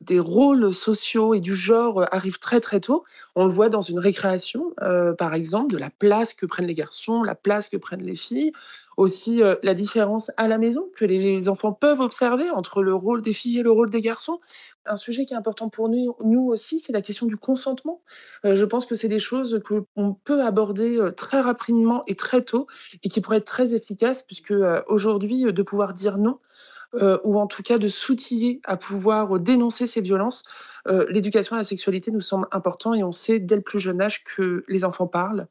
des 0.00 0.18
rôles 0.18 0.72
sociaux 0.72 1.34
et 1.34 1.40
du 1.40 1.54
genre 1.54 2.06
arrive 2.10 2.38
très 2.38 2.58
très 2.58 2.80
tôt. 2.80 3.04
On 3.34 3.44
le 3.44 3.52
voit 3.52 3.68
dans 3.68 3.82
une 3.82 3.98
récréation, 3.98 4.72
euh, 4.80 5.12
par 5.12 5.34
exemple, 5.34 5.74
de 5.74 5.78
la 5.78 5.90
place 5.90 6.32
que 6.32 6.46
prennent 6.46 6.66
les 6.66 6.72
garçons, 6.72 7.22
la 7.22 7.34
place 7.34 7.68
que 7.68 7.76
prennent 7.76 8.02
les 8.02 8.14
filles. 8.14 8.52
Aussi 8.96 9.42
euh, 9.42 9.56
la 9.62 9.74
différence 9.74 10.30
à 10.38 10.48
la 10.48 10.56
maison 10.56 10.88
que 10.96 11.04
les 11.04 11.50
enfants 11.50 11.74
peuvent 11.74 12.00
observer 12.00 12.48
entre 12.48 12.82
le 12.82 12.94
rôle 12.94 13.20
des 13.20 13.34
filles 13.34 13.58
et 13.58 13.62
le 13.62 13.70
rôle 13.70 13.90
des 13.90 14.00
garçons. 14.00 14.40
Un 14.86 14.96
sujet 14.96 15.26
qui 15.26 15.34
est 15.34 15.36
important 15.36 15.68
pour 15.68 15.90
nous, 15.90 16.48
aussi, 16.48 16.80
c'est 16.80 16.94
la 16.94 17.02
question 17.02 17.26
du 17.26 17.36
consentement. 17.36 18.00
Euh, 18.46 18.54
je 18.54 18.64
pense 18.64 18.86
que 18.86 18.94
c'est 18.94 19.08
des 19.08 19.18
choses 19.18 19.60
qu'on 19.68 20.14
peut 20.14 20.40
aborder 20.40 21.10
très 21.14 21.40
rapidement 21.40 22.02
et 22.06 22.14
très 22.14 22.40
tôt 22.40 22.68
et 23.02 23.10
qui 23.10 23.20
pourraient 23.20 23.36
être 23.36 23.44
très 23.44 23.74
efficaces 23.74 24.22
puisque 24.22 24.54
aujourd'hui, 24.88 25.52
de 25.52 25.62
pouvoir 25.62 25.92
dire 25.92 26.16
non, 26.16 26.38
euh, 26.38 26.75
ou 26.94 27.38
en 27.38 27.46
tout 27.46 27.62
cas 27.62 27.78
de 27.78 27.88
s'outiller 27.88 28.60
à 28.64 28.76
pouvoir 28.76 29.38
dénoncer 29.38 29.86
ces 29.86 30.00
violences. 30.00 30.44
Euh, 30.88 31.06
l'éducation 31.08 31.56
à 31.56 31.58
la 31.58 31.64
sexualité 31.64 32.10
nous 32.10 32.20
semble 32.20 32.46
important 32.52 32.94
et 32.94 33.02
on 33.02 33.12
sait 33.12 33.38
dès 33.38 33.56
le 33.56 33.62
plus 33.62 33.80
jeune 33.80 34.00
âge 34.00 34.24
que 34.24 34.64
les 34.68 34.84
enfants 34.84 35.06
parlent. 35.06 35.48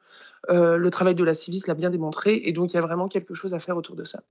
Euh, 0.50 0.78
le 0.78 0.90
travail 0.90 1.16
de 1.16 1.24
la 1.24 1.34
Civis 1.34 1.64
l'a 1.68 1.74
bien 1.74 1.90
démontré 1.90 2.42
et 2.46 2.54
donc 2.54 2.74
il 2.74 2.76
y 2.76 2.80
a 2.80 2.82
vraiment 2.82 3.08
quelque 3.08 3.34
chose 3.34 3.54
à 3.54 3.60
faire 3.60 3.76
autour 3.76 3.96
de 3.96 4.04
ça. 4.04 4.22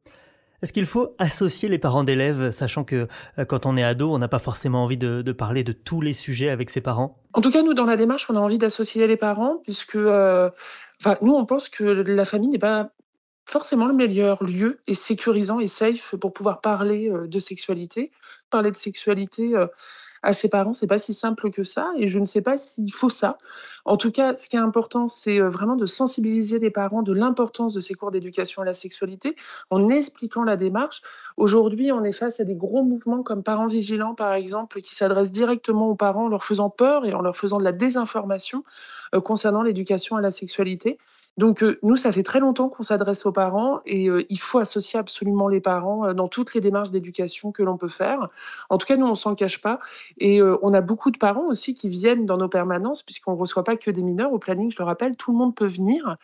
Est-ce 0.62 0.72
qu'il 0.72 0.86
faut 0.86 1.14
associer 1.18 1.68
les 1.68 1.78
parents 1.78 2.04
d'élèves, 2.04 2.50
sachant 2.50 2.84
que 2.84 3.06
quand 3.48 3.66
on 3.66 3.76
est 3.76 3.82
ado, 3.82 4.10
on 4.10 4.18
n'a 4.18 4.28
pas 4.28 4.38
forcément 4.38 4.84
envie 4.84 4.96
de, 4.96 5.20
de, 5.20 5.32
parler 5.32 5.62
de 5.62 5.72
tous 5.72 6.00
les 6.00 6.14
sujets 6.14 6.48
avec 6.48 6.70
ses 6.70 6.80
parents? 6.80 7.18
En 7.34 7.42
tout 7.42 7.50
cas, 7.50 7.62
nous, 7.62 7.74
dans 7.74 7.84
la 7.84 7.96
démarche, 7.96 8.30
on 8.30 8.36
a 8.36 8.38
envie 8.38 8.56
d'associer 8.56 9.06
les 9.06 9.18
parents, 9.18 9.58
puisque 9.64 9.96
nous, 9.96 11.32
on 11.34 11.44
pense 11.44 11.68
que 11.68 11.84
la 11.84 12.24
famille 12.24 12.48
n'est 12.48 12.58
pas 12.58 12.92
forcément 13.46 13.86
le 13.86 13.94
meilleur 13.94 14.42
lieu 14.42 14.80
et 14.86 14.94
sécurisant 14.94 15.60
et 15.60 15.66
safe 15.66 16.14
pour 16.16 16.32
pouvoir 16.32 16.60
parler 16.60 17.10
euh, 17.10 17.26
de 17.26 17.38
sexualité. 17.38 18.10
Parler 18.50 18.70
de 18.70 18.76
sexualité 18.76 19.54
euh, 19.54 19.66
à 20.22 20.32
ses 20.32 20.48
parents, 20.48 20.72
c'est 20.72 20.86
pas 20.86 20.98
si 20.98 21.12
simple 21.12 21.50
que 21.50 21.64
ça 21.64 21.92
et 21.98 22.06
je 22.06 22.18
ne 22.18 22.24
sais 22.24 22.40
pas 22.40 22.56
s'il 22.56 22.92
faut 22.92 23.10
ça. 23.10 23.36
En 23.84 23.98
tout 23.98 24.10
cas, 24.10 24.34
ce 24.36 24.48
qui 24.48 24.56
est 24.56 24.60
important, 24.60 25.06
c'est 25.06 25.38
euh, 25.38 25.50
vraiment 25.50 25.76
de 25.76 25.84
sensibiliser 25.84 26.58
les 26.58 26.70
parents 26.70 27.02
de 27.02 27.12
l'importance 27.12 27.74
de 27.74 27.80
ces 27.80 27.92
cours 27.92 28.10
d'éducation 28.10 28.62
à 28.62 28.64
la 28.64 28.72
sexualité 28.72 29.36
en 29.68 29.90
expliquant 29.90 30.42
la 30.42 30.56
démarche. 30.56 31.02
Aujourd'hui, 31.36 31.92
on 31.92 32.02
est 32.02 32.12
face 32.12 32.40
à 32.40 32.44
des 32.44 32.54
gros 32.54 32.82
mouvements 32.82 33.22
comme 33.22 33.42
Parents 33.42 33.66
Vigilants, 33.66 34.14
par 34.14 34.32
exemple, 34.32 34.80
qui 34.80 34.94
s'adressent 34.94 35.32
directement 35.32 35.90
aux 35.90 35.96
parents 35.96 36.24
en 36.24 36.28
leur 36.28 36.44
faisant 36.44 36.70
peur 36.70 37.04
et 37.04 37.12
en 37.12 37.20
leur 37.20 37.36
faisant 37.36 37.58
de 37.58 37.64
la 37.64 37.72
désinformation 37.72 38.64
concernant 39.24 39.62
l'éducation 39.62 40.16
à 40.16 40.20
la 40.20 40.30
sexualité. 40.30 40.98
Donc 41.36 41.62
euh, 41.62 41.78
nous, 41.82 41.96
ça 41.96 42.12
fait 42.12 42.22
très 42.22 42.38
longtemps 42.38 42.68
qu'on 42.68 42.84
s'adresse 42.84 43.26
aux 43.26 43.32
parents 43.32 43.80
et 43.86 44.08
euh, 44.08 44.24
il 44.28 44.38
faut 44.38 44.58
associer 44.58 45.00
absolument 45.00 45.48
les 45.48 45.60
parents 45.60 46.06
euh, 46.06 46.14
dans 46.14 46.28
toutes 46.28 46.54
les 46.54 46.60
démarches 46.60 46.92
d'éducation 46.92 47.50
que 47.50 47.62
l'on 47.62 47.76
peut 47.76 47.88
faire. 47.88 48.28
En 48.70 48.78
tout 48.78 48.86
cas, 48.86 48.96
nous, 48.96 49.06
on 49.06 49.16
s'en 49.16 49.34
cache 49.34 49.60
pas 49.60 49.80
et 50.18 50.40
on 50.42 50.72
a 50.72 50.80
beaucoup 50.80 51.10
de 51.10 51.18
parents 51.18 51.46
aussi 51.46 51.74
qui 51.74 51.88
viennent 51.88 52.26
dans 52.26 52.36
nos 52.36 52.48
permanences 52.48 53.02
puisqu'on 53.02 53.32
ne 53.32 53.36
reçoit 53.36 53.64
pas 53.64 53.76
que 53.76 53.90
des 53.90 54.02
mineurs 54.02 54.32
au 54.32 54.38
planning. 54.38 54.70
Je 54.70 54.78
le 54.78 54.84
rappelle, 54.84 55.16
tout 55.16 55.32
le 55.32 55.38
monde 55.38 55.54
peut 55.54 55.66
venir 55.66 56.16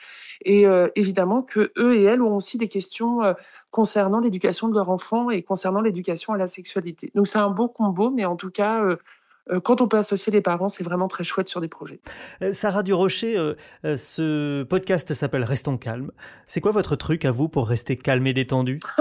et 0.45 0.65
évidemment 0.95 1.43
que 1.43 1.73
eux 1.79 1.97
et 1.97 2.05
elles 2.05 2.23
ont 2.23 2.37
aussi 2.37 2.59
des 2.59 2.69
questions 2.69 3.21
concernant 3.71 4.21
l'éducation 4.21 4.69
de 4.69 4.75
leur 4.75 4.91
enfant 4.91 5.31
et 5.31 5.43
concernant 5.43 5.81
l'éducation 5.81 6.33
à 6.33 6.37
la 6.37 6.47
sexualité. 6.47 7.11
Donc 7.15 7.29
c'est 7.29 7.39
un 7.39 7.51
beau 7.51 7.69
combo, 7.69 8.11
mais 8.11 8.25
en 8.25 8.37
tout 8.37 8.51
cas, 8.51 8.83
quand 9.65 9.81
on 9.81 9.89
peut 9.89 9.99
associer 9.99 10.33
les 10.33 10.41
parents, 10.41 10.69
c'est 10.69 10.85
vraiment 10.85 11.09
très 11.09 11.25
chouette 11.25 11.49
sur 11.49 11.61
des 11.61 11.69
projets. 11.69 12.01
Euh, 12.43 12.53
Sarah 12.53 12.83
Durocher, 12.83 13.37
euh, 13.37 13.97
ce 13.97 14.63
podcast 14.65 15.13
s'appelle 15.15 15.45
Restons 15.45 15.79
calmes. 15.79 16.13
C'est 16.47 16.61
quoi 16.61 16.73
votre 16.73 16.97
truc 16.97 17.25
à 17.25 17.31
vous 17.31 17.49
pour 17.49 17.69
rester 17.69 17.97
calme 17.97 18.27
et 18.27 18.35
détendu? 18.35 18.81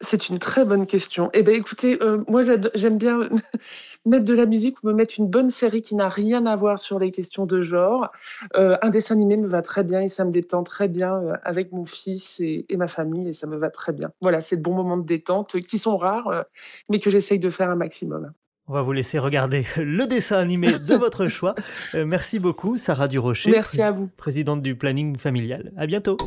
C'est 0.00 0.28
une 0.28 0.38
très 0.38 0.64
bonne 0.64 0.86
question. 0.86 1.28
Eh 1.34 1.42
bien, 1.42 1.54
écoutez, 1.54 1.98
moi, 2.28 2.42
j'aime 2.76 2.98
bien 2.98 3.28
mettre 4.06 4.24
de 4.24 4.32
la 4.32 4.46
musique 4.46 4.80
ou 4.80 4.86
me 4.86 4.92
mettre 4.92 5.14
une 5.18 5.26
bonne 5.26 5.50
série 5.50 5.82
qui 5.82 5.96
n'a 5.96 6.08
rien 6.08 6.46
à 6.46 6.54
voir 6.54 6.78
sur 6.78 7.00
les 7.00 7.10
questions 7.10 7.46
de 7.46 7.60
genre. 7.60 8.12
un 8.54 8.90
dessin 8.90 9.16
animé 9.16 9.36
me 9.36 9.48
va 9.48 9.60
très 9.60 9.82
bien 9.82 10.00
et 10.00 10.06
ça 10.06 10.24
me 10.24 10.30
détend 10.30 10.62
très 10.62 10.86
bien 10.86 11.20
avec 11.42 11.72
mon 11.72 11.84
fils 11.84 12.38
et, 12.38 12.64
et, 12.68 12.76
ma 12.76 12.86
famille 12.86 13.26
et 13.26 13.32
ça 13.32 13.48
me 13.48 13.56
va 13.56 13.70
très 13.70 13.92
bien. 13.92 14.12
Voilà, 14.20 14.40
c'est 14.40 14.58
de 14.58 14.62
bons 14.62 14.74
moments 14.74 14.98
de 14.98 15.04
détente 15.04 15.60
qui 15.62 15.78
sont 15.78 15.96
rares, 15.96 16.44
mais 16.88 17.00
que 17.00 17.10
j'essaye 17.10 17.40
de 17.40 17.50
faire 17.50 17.68
un 17.68 17.74
maximum. 17.74 18.32
On 18.70 18.74
va 18.74 18.82
vous 18.82 18.92
laisser 18.92 19.18
regarder 19.18 19.64
le 19.78 20.06
dessin 20.06 20.38
animé 20.38 20.72
de 20.78 20.94
votre 20.98 21.28
choix. 21.28 21.54
Euh, 21.94 22.04
merci 22.04 22.38
beaucoup, 22.38 22.76
Sarah 22.76 23.08
Durocher. 23.08 23.50
Merci 23.50 23.80
à 23.80 23.92
vous. 23.92 24.10
Présidente 24.16 24.60
du 24.60 24.74
planning 24.74 25.16
familial. 25.16 25.72
À 25.76 25.86
bientôt. 25.86 26.18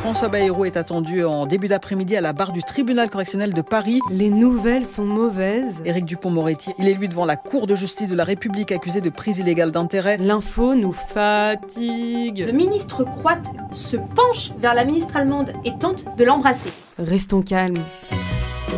François 0.00 0.28
Bayrou 0.28 0.64
est 0.64 0.76
attendu 0.76 1.24
en 1.24 1.46
début 1.46 1.68
d'après-midi 1.68 2.16
à 2.16 2.20
la 2.20 2.32
barre 2.32 2.52
du 2.52 2.62
tribunal 2.62 3.10
correctionnel 3.10 3.52
de 3.52 3.60
Paris. 3.60 4.00
Les 4.10 4.30
nouvelles 4.30 4.86
sont 4.86 5.04
mauvaises. 5.04 5.80
Éric 5.84 6.04
Dupont-Moretti, 6.06 6.72
il 6.78 6.88
est 6.88 6.94
lui 6.94 7.08
devant 7.08 7.24
la 7.24 7.36
Cour 7.36 7.66
de 7.66 7.74
justice 7.74 8.10
de 8.10 8.16
la 8.16 8.24
République 8.24 8.72
accusé 8.72 9.00
de 9.00 9.10
prise 9.10 9.38
illégale 9.38 9.70
d'intérêt. 9.70 10.16
L'info 10.18 10.74
nous 10.74 10.92
fatigue. 10.92 12.44
Le 12.46 12.52
ministre 12.52 13.04
croate 13.04 13.48
se 13.72 13.96
penche 13.96 14.52
vers 14.58 14.74
la 14.74 14.84
ministre 14.84 15.16
allemande 15.16 15.52
et 15.64 15.72
tente 15.78 16.04
de 16.18 16.24
l'embrasser. 16.24 16.70
Restons 16.98 17.42
calmes. 17.42 17.76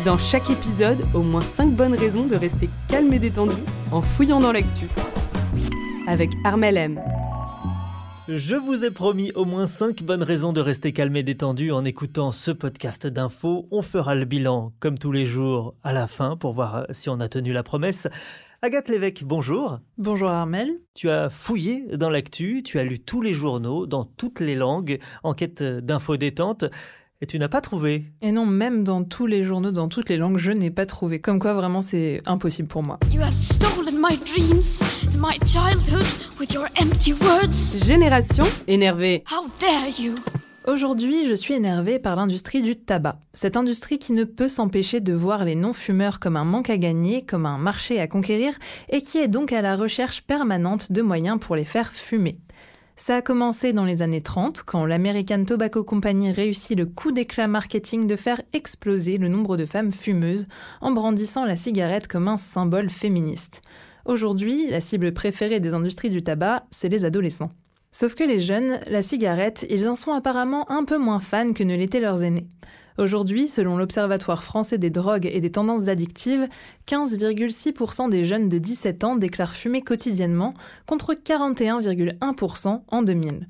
Dans 0.05 0.19
chaque 0.19 0.50
épisode, 0.50 0.99
au 1.15 1.23
moins 1.23 1.41
5 1.41 1.71
bonnes 1.75 1.95
raisons 1.95 2.26
de 2.26 2.37
rester 2.37 2.69
calme 2.88 3.12
et 3.12 3.19
détendu 3.19 3.57
en 3.91 4.03
fouillant 4.03 4.41
dans 4.41 4.53
l'actu. 4.53 4.87
Avec 6.07 6.33
Armel 6.45 6.76
M. 6.76 7.00
Je 8.29 8.57
vous 8.57 8.85
ai 8.85 8.91
promis 8.91 9.33
au 9.33 9.45
moins 9.45 9.67
5 9.67 10.03
bonnes 10.03 10.23
raisons 10.23 10.53
de 10.53 10.61
rester 10.61 10.93
calme 10.93 11.17
et 11.17 11.23
détendu 11.23 11.73
en 11.73 11.85
écoutant 11.85 12.31
ce 12.31 12.50
podcast 12.50 13.07
d'infos. 13.07 13.69
On 13.71 13.83
fera 13.83 14.15
le 14.15 14.25
bilan, 14.25 14.73
comme 14.81 14.99
tous 14.99 15.12
les 15.12 15.26
jours, 15.26 15.75
à 15.83 15.93
la 15.93 16.07
fin 16.07 16.37
pour 16.37 16.53
voir 16.53 16.87
si 16.91 17.09
on 17.09 17.19
a 17.21 17.29
tenu 17.29 17.53
la 17.53 17.62
promesse. 17.62 18.07
Agathe 18.62 18.88
Lévesque, 18.88 19.23
bonjour. 19.25 19.79
Bonjour 19.99 20.29
Armel. 20.29 20.69
Tu 20.95 21.09
as 21.09 21.31
fouillé 21.31 21.87
dans 21.97 22.11
l'actu, 22.11 22.62
tu 22.65 22.79
as 22.79 22.85
lu 22.85 22.99
tous 22.99 23.23
les 23.23 23.35
journaux, 23.35 23.87
dans 23.87 24.05
toutes 24.05 24.41
les 24.41 24.57
langues, 24.57 24.99
en 25.23 25.35
quête 25.35 25.62
d'infos 25.62 26.17
détentes. 26.17 26.65
Et 27.23 27.26
tu 27.26 27.38
n'as 27.38 27.49
pas 27.49 27.62
trouvé 27.62 28.04
Et 28.20 28.30
non, 28.30 28.44
même 28.44 28.85
dans 28.85 29.02
tous 29.02 29.26
les 29.26 29.42
journaux, 29.42 29.70
dans 29.70 29.88
toutes 29.88 30.11
les 30.11 30.18
langues, 30.18 30.37
je 30.37 30.52
n'ai 30.52 30.70
pas 30.70 30.85
trouvé. 30.85 31.18
Comme 31.18 31.38
quoi, 31.38 31.54
vraiment, 31.54 31.80
c'est 31.80 32.20
impossible 32.26 32.68
pour 32.68 32.82
moi. 32.82 32.99
You 33.11 33.23
have 33.23 33.35
stolen 33.35 33.94
my 33.99 34.18
dreams 34.18 34.82
my 35.18 35.38
childhood 35.46 36.04
with 36.38 36.52
your 36.52 36.66
empty 36.78 37.14
words. 37.14 37.82
Génération 37.87 38.44
énervée. 38.66 39.25
How 39.30 39.46
dare 39.58 39.88
you? 39.99 40.14
Aujourd'hui, 40.66 41.26
je 41.26 41.32
suis 41.32 41.54
énervée 41.54 41.99
par 41.99 42.16
l'industrie 42.16 42.61
du 42.61 42.76
tabac. 42.76 43.18
Cette 43.32 43.56
industrie 43.56 43.99
qui 43.99 44.12
ne 44.12 44.25
peut 44.25 44.49
s'empêcher 44.49 45.00
de 45.00 45.14
voir 45.14 45.46
les 45.46 45.54
non-fumeurs 45.54 46.20
comme 46.20 46.37
un 46.37 46.44
manque 46.44 46.68
à 46.68 46.76
gagner, 46.76 47.25
comme 47.25 47.46
un 47.46 47.56
marché 47.56 47.99
à 47.99 48.08
conquérir, 48.08 48.52
et 48.90 49.00
qui 49.00 49.16
est 49.16 49.28
donc 49.28 49.54
à 49.54 49.62
la 49.62 49.75
recherche 49.75 50.20
permanente 50.20 50.92
de 50.92 51.00
moyens 51.00 51.38
pour 51.40 51.56
les 51.56 51.64
faire 51.64 51.90
fumer. 51.92 52.40
Ça 52.99 53.17
a 53.17 53.23
commencé 53.23 53.75
dans 53.75 53.85
les 53.85 54.00
années 54.00 54.23
30, 54.23 54.62
quand 54.62 54.87
l'American 54.87 55.45
Tobacco 55.45 55.85
Company 55.85 56.33
réussit 56.33 56.76
le 56.76 56.87
coup 56.87 57.12
d'éclat 57.12 57.47
marketing 57.47 58.07
de 58.07 58.17
faire 58.17 58.41
exploser 58.55 59.19
le 59.19 59.29
nombre 59.29 59.59
de 59.59 59.67
femmes 59.67 59.93
fumeuses 59.93 60.49
en 60.81 60.93
brandissant 60.93 61.45
la 61.45 61.57
cigarette 61.57 62.09
comme 62.09 62.26
un 62.26 62.38
symbole 62.38 62.88
féministe. 62.88 63.61
Aujourd'hui, 64.07 64.69
la 64.69 64.81
cible 64.81 65.12
préférée 65.12 65.61
des 65.61 65.75
industries 65.75 66.11
du 66.11 66.23
tabac, 66.23 66.65
c'est 66.71 66.88
les 66.88 67.05
adolescents. 67.05 67.50
Sauf 67.93 68.15
que 68.15 68.25
les 68.25 68.38
jeunes, 68.38 68.81
la 68.88 69.03
cigarette, 69.03 69.67
ils 69.69 69.88
en 69.88 69.95
sont 69.95 70.12
apparemment 70.12 70.71
un 70.71 70.85
peu 70.85 70.97
moins 70.97 71.21
fans 71.21 71.53
que 71.53 71.65
ne 71.65 71.76
l'étaient 71.76 72.00
leurs 72.00 72.25
aînés. 72.25 72.49
Aujourd'hui, 72.99 73.47
selon 73.47 73.76
l'Observatoire 73.76 74.43
français 74.43 74.79
des 74.79 74.88
drogues 74.88 75.29
et 75.31 75.41
des 75.41 75.50
tendances 75.53 75.88
addictives, 75.88 76.49
15,6% 76.88 78.09
des 78.09 78.25
jeunes 78.25 78.49
de 78.49 78.57
17 78.57 79.05
ans 79.05 79.17
déclarent 79.17 79.55
fumer 79.55 79.83
quotidiennement 79.83 80.55
contre 80.87 81.12
41,1% 81.12 82.83
en 82.88 83.03
2000. 83.03 83.49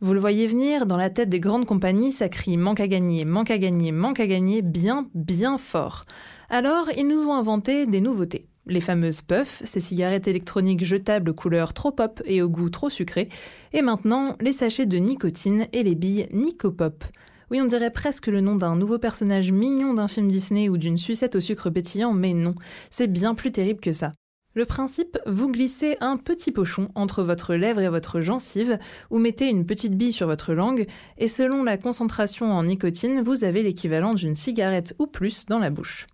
Vous 0.00 0.14
le 0.14 0.20
voyez 0.20 0.46
venir, 0.46 0.86
dans 0.86 0.96
la 0.96 1.10
tête 1.10 1.28
des 1.28 1.40
grandes 1.40 1.66
compagnies, 1.66 2.12
ça 2.12 2.28
crie 2.28 2.56
manque 2.56 2.80
à 2.80 2.86
gagner, 2.86 3.24
manque 3.24 3.50
à 3.50 3.58
gagner, 3.58 3.92
manque 3.92 4.20
à 4.20 4.26
gagner 4.26 4.62
bien, 4.62 5.08
bien 5.12 5.58
fort. 5.58 6.04
Alors, 6.48 6.88
ils 6.96 7.06
nous 7.06 7.26
ont 7.26 7.34
inventé 7.34 7.84
des 7.84 8.00
nouveautés. 8.00 8.46
Les 8.66 8.80
fameuses 8.80 9.22
puffs, 9.22 9.62
ces 9.64 9.80
cigarettes 9.80 10.28
électroniques 10.28 10.84
jetables 10.84 11.32
couleur 11.32 11.74
trop 11.74 11.90
pop 11.90 12.22
et 12.26 12.42
au 12.42 12.48
goût 12.48 12.70
trop 12.70 12.90
sucré, 12.90 13.28
et 13.72 13.82
maintenant 13.82 14.36
les 14.40 14.52
sachets 14.52 14.86
de 14.86 14.98
nicotine 14.98 15.66
et 15.72 15.82
les 15.82 15.94
billes 15.94 16.28
Nicopop. 16.32 17.04
Oui, 17.50 17.60
on 17.62 17.66
dirait 17.66 17.90
presque 17.90 18.26
le 18.26 18.40
nom 18.40 18.56
d'un 18.56 18.76
nouveau 18.76 18.98
personnage 18.98 19.52
mignon 19.52 19.94
d'un 19.94 20.08
film 20.08 20.28
Disney 20.28 20.68
ou 20.68 20.76
d'une 20.76 20.98
sucette 20.98 21.36
au 21.36 21.40
sucre 21.40 21.70
pétillant, 21.70 22.12
mais 22.12 22.34
non, 22.34 22.54
c'est 22.90 23.06
bien 23.06 23.34
plus 23.34 23.52
terrible 23.52 23.80
que 23.80 23.92
ça. 23.92 24.12
Le 24.54 24.66
principe, 24.66 25.18
vous 25.26 25.50
glissez 25.50 25.96
un 26.00 26.16
petit 26.16 26.52
pochon 26.52 26.90
entre 26.94 27.22
votre 27.22 27.54
lèvre 27.54 27.80
et 27.80 27.88
votre 27.88 28.20
gencive, 28.20 28.78
ou 29.10 29.18
mettez 29.18 29.48
une 29.48 29.64
petite 29.64 29.96
bille 29.96 30.12
sur 30.12 30.26
votre 30.26 30.52
langue, 30.52 30.86
et 31.16 31.28
selon 31.28 31.62
la 31.62 31.78
concentration 31.78 32.52
en 32.52 32.64
nicotine, 32.64 33.22
vous 33.22 33.44
avez 33.44 33.62
l'équivalent 33.62 34.14
d'une 34.14 34.34
cigarette 34.34 34.94
ou 34.98 35.06
plus 35.06 35.46
dans 35.46 35.58
la 35.58 35.70
bouche. 35.70 36.06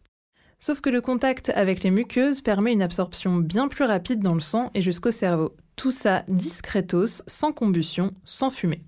Sauf 0.59 0.81
que 0.81 0.91
le 0.91 1.00
contact 1.00 1.50
avec 1.55 1.83
les 1.83 1.91
muqueuses 1.91 2.43
permet 2.43 2.73
une 2.73 2.83
absorption 2.83 3.37
bien 3.37 3.69
plus 3.69 3.85
rapide 3.85 4.21
dans 4.21 4.35
le 4.35 4.41
sang 4.41 4.71
et 4.75 4.83
jusqu'au 4.83 5.11
cerveau. 5.11 5.57
Tout 5.76 5.91
ça 5.91 6.25
discretos, 6.29 7.23
sans 7.26 7.53
combustion, 7.53 8.12
sans 8.25 8.50
fumée. 8.50 8.83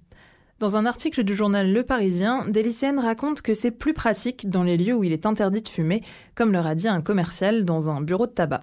Dans 0.59 0.79
un 0.79 0.87
article 0.87 1.23
du 1.23 1.35
journal 1.35 1.71
Le 1.71 1.83
Parisien, 1.83 2.49
des 2.49 2.63
lycéennes 2.63 2.99
racontent 2.99 3.43
que 3.45 3.53
c'est 3.53 3.71
plus 3.71 3.93
pratique 3.93 4.49
dans 4.49 4.63
les 4.63 4.79
lieux 4.79 4.95
où 4.95 5.05
il 5.05 5.13
est 5.13 5.27
interdit 5.27 5.61
de 5.61 5.69
fumer, 5.69 6.03
comme 6.35 6.51
leur 6.51 6.67
a 6.67 6.75
dit 6.75 6.89
un 6.89 7.03
commercial 7.03 7.67
dans 7.67 7.91
un 7.91 8.01
bureau 8.01 8.27
de 8.27 8.33
tabac. 8.33 8.63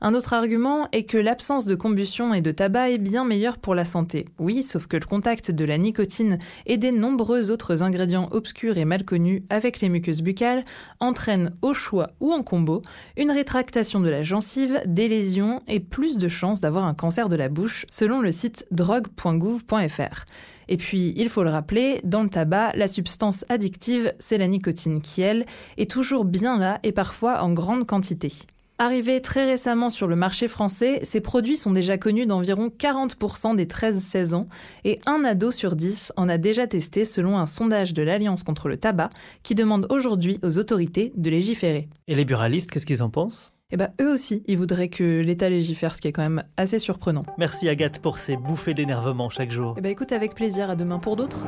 Un 0.00 0.14
autre 0.14 0.32
argument 0.32 0.88
est 0.92 1.04
que 1.04 1.16
l'absence 1.16 1.64
de 1.66 1.74
combustion 1.74 2.34
et 2.34 2.40
de 2.40 2.50
tabac 2.50 2.90
est 2.90 2.98
bien 2.98 3.24
meilleure 3.24 3.58
pour 3.58 3.74
la 3.74 3.84
santé. 3.84 4.26
Oui, 4.38 4.62
sauf 4.62 4.86
que 4.86 4.96
le 4.96 5.06
contact 5.06 5.50
de 5.50 5.64
la 5.64 5.78
nicotine 5.78 6.38
et 6.66 6.76
des 6.76 6.92
nombreux 6.92 7.50
autres 7.50 7.82
ingrédients 7.82 8.28
obscurs 8.32 8.76
et 8.76 8.84
mal 8.84 9.04
connus 9.04 9.44
avec 9.50 9.80
les 9.80 9.88
muqueuses 9.88 10.22
buccales 10.22 10.64
entraîne 11.00 11.54
au 11.62 11.72
choix 11.72 12.10
ou 12.20 12.32
en 12.32 12.42
combo 12.42 12.82
une 13.16 13.30
rétractation 13.30 14.00
de 14.00 14.10
la 14.10 14.22
gencive, 14.22 14.82
des 14.86 15.08
lésions 15.08 15.62
et 15.68 15.80
plus 15.80 16.18
de 16.18 16.28
chances 16.28 16.60
d'avoir 16.60 16.84
un 16.84 16.94
cancer 16.94 17.28
de 17.28 17.36
la 17.36 17.48
bouche 17.48 17.86
selon 17.90 18.20
le 18.20 18.32
site 18.32 18.66
drogue.gouv.fr. 18.70 20.24
Et 20.68 20.76
puis, 20.76 21.12
il 21.16 21.28
faut 21.28 21.42
le 21.42 21.50
rappeler, 21.50 22.00
dans 22.04 22.22
le 22.22 22.30
tabac, 22.30 22.72
la 22.74 22.88
substance 22.88 23.44
addictive, 23.48 24.14
c'est 24.18 24.38
la 24.38 24.48
nicotine 24.48 25.02
qui, 25.02 25.20
elle, 25.20 25.44
est 25.76 25.90
toujours 25.90 26.24
bien 26.24 26.58
là 26.58 26.80
et 26.82 26.92
parfois 26.92 27.42
en 27.42 27.52
grande 27.52 27.86
quantité. 27.86 28.32
Arrivés 28.78 29.20
très 29.20 29.46
récemment 29.46 29.88
sur 29.88 30.08
le 30.08 30.16
marché 30.16 30.48
français, 30.48 30.98
ces 31.04 31.20
produits 31.20 31.56
sont 31.56 31.70
déjà 31.70 31.96
connus 31.96 32.26
d'environ 32.26 32.72
40% 32.76 33.54
des 33.54 33.66
13-16 33.66 34.34
ans 34.34 34.48
et 34.82 34.98
un 35.06 35.24
ado 35.24 35.52
sur 35.52 35.76
10 35.76 36.12
en 36.16 36.28
a 36.28 36.38
déjà 36.38 36.66
testé 36.66 37.04
selon 37.04 37.38
un 37.38 37.46
sondage 37.46 37.94
de 37.94 38.02
l'Alliance 38.02 38.42
contre 38.42 38.68
le 38.68 38.76
tabac 38.76 39.10
qui 39.44 39.54
demande 39.54 39.86
aujourd'hui 39.90 40.40
aux 40.42 40.58
autorités 40.58 41.12
de 41.14 41.30
légiférer. 41.30 41.88
Et 42.08 42.16
les 42.16 42.24
buralistes, 42.24 42.72
qu'est-ce 42.72 42.86
qu'ils 42.86 43.04
en 43.04 43.10
pensent? 43.10 43.52
Eh 43.70 43.76
ben, 43.76 43.90
eux 44.00 44.12
aussi, 44.12 44.42
ils 44.48 44.58
voudraient 44.58 44.88
que 44.88 45.20
l'État 45.20 45.48
légifère, 45.48 45.94
ce 45.94 46.00
qui 46.00 46.08
est 46.08 46.12
quand 46.12 46.22
même 46.22 46.42
assez 46.56 46.80
surprenant. 46.80 47.22
Merci 47.38 47.68
Agathe 47.68 48.00
pour 48.00 48.18
ces 48.18 48.36
bouffées 48.36 48.74
d'énervement 48.74 49.30
chaque 49.30 49.52
jour. 49.52 49.76
Eh 49.78 49.82
ben, 49.82 49.92
écoute, 49.92 50.10
avec 50.10 50.34
plaisir, 50.34 50.68
à 50.68 50.74
demain 50.74 50.98
pour 50.98 51.14
d'autres. 51.14 51.46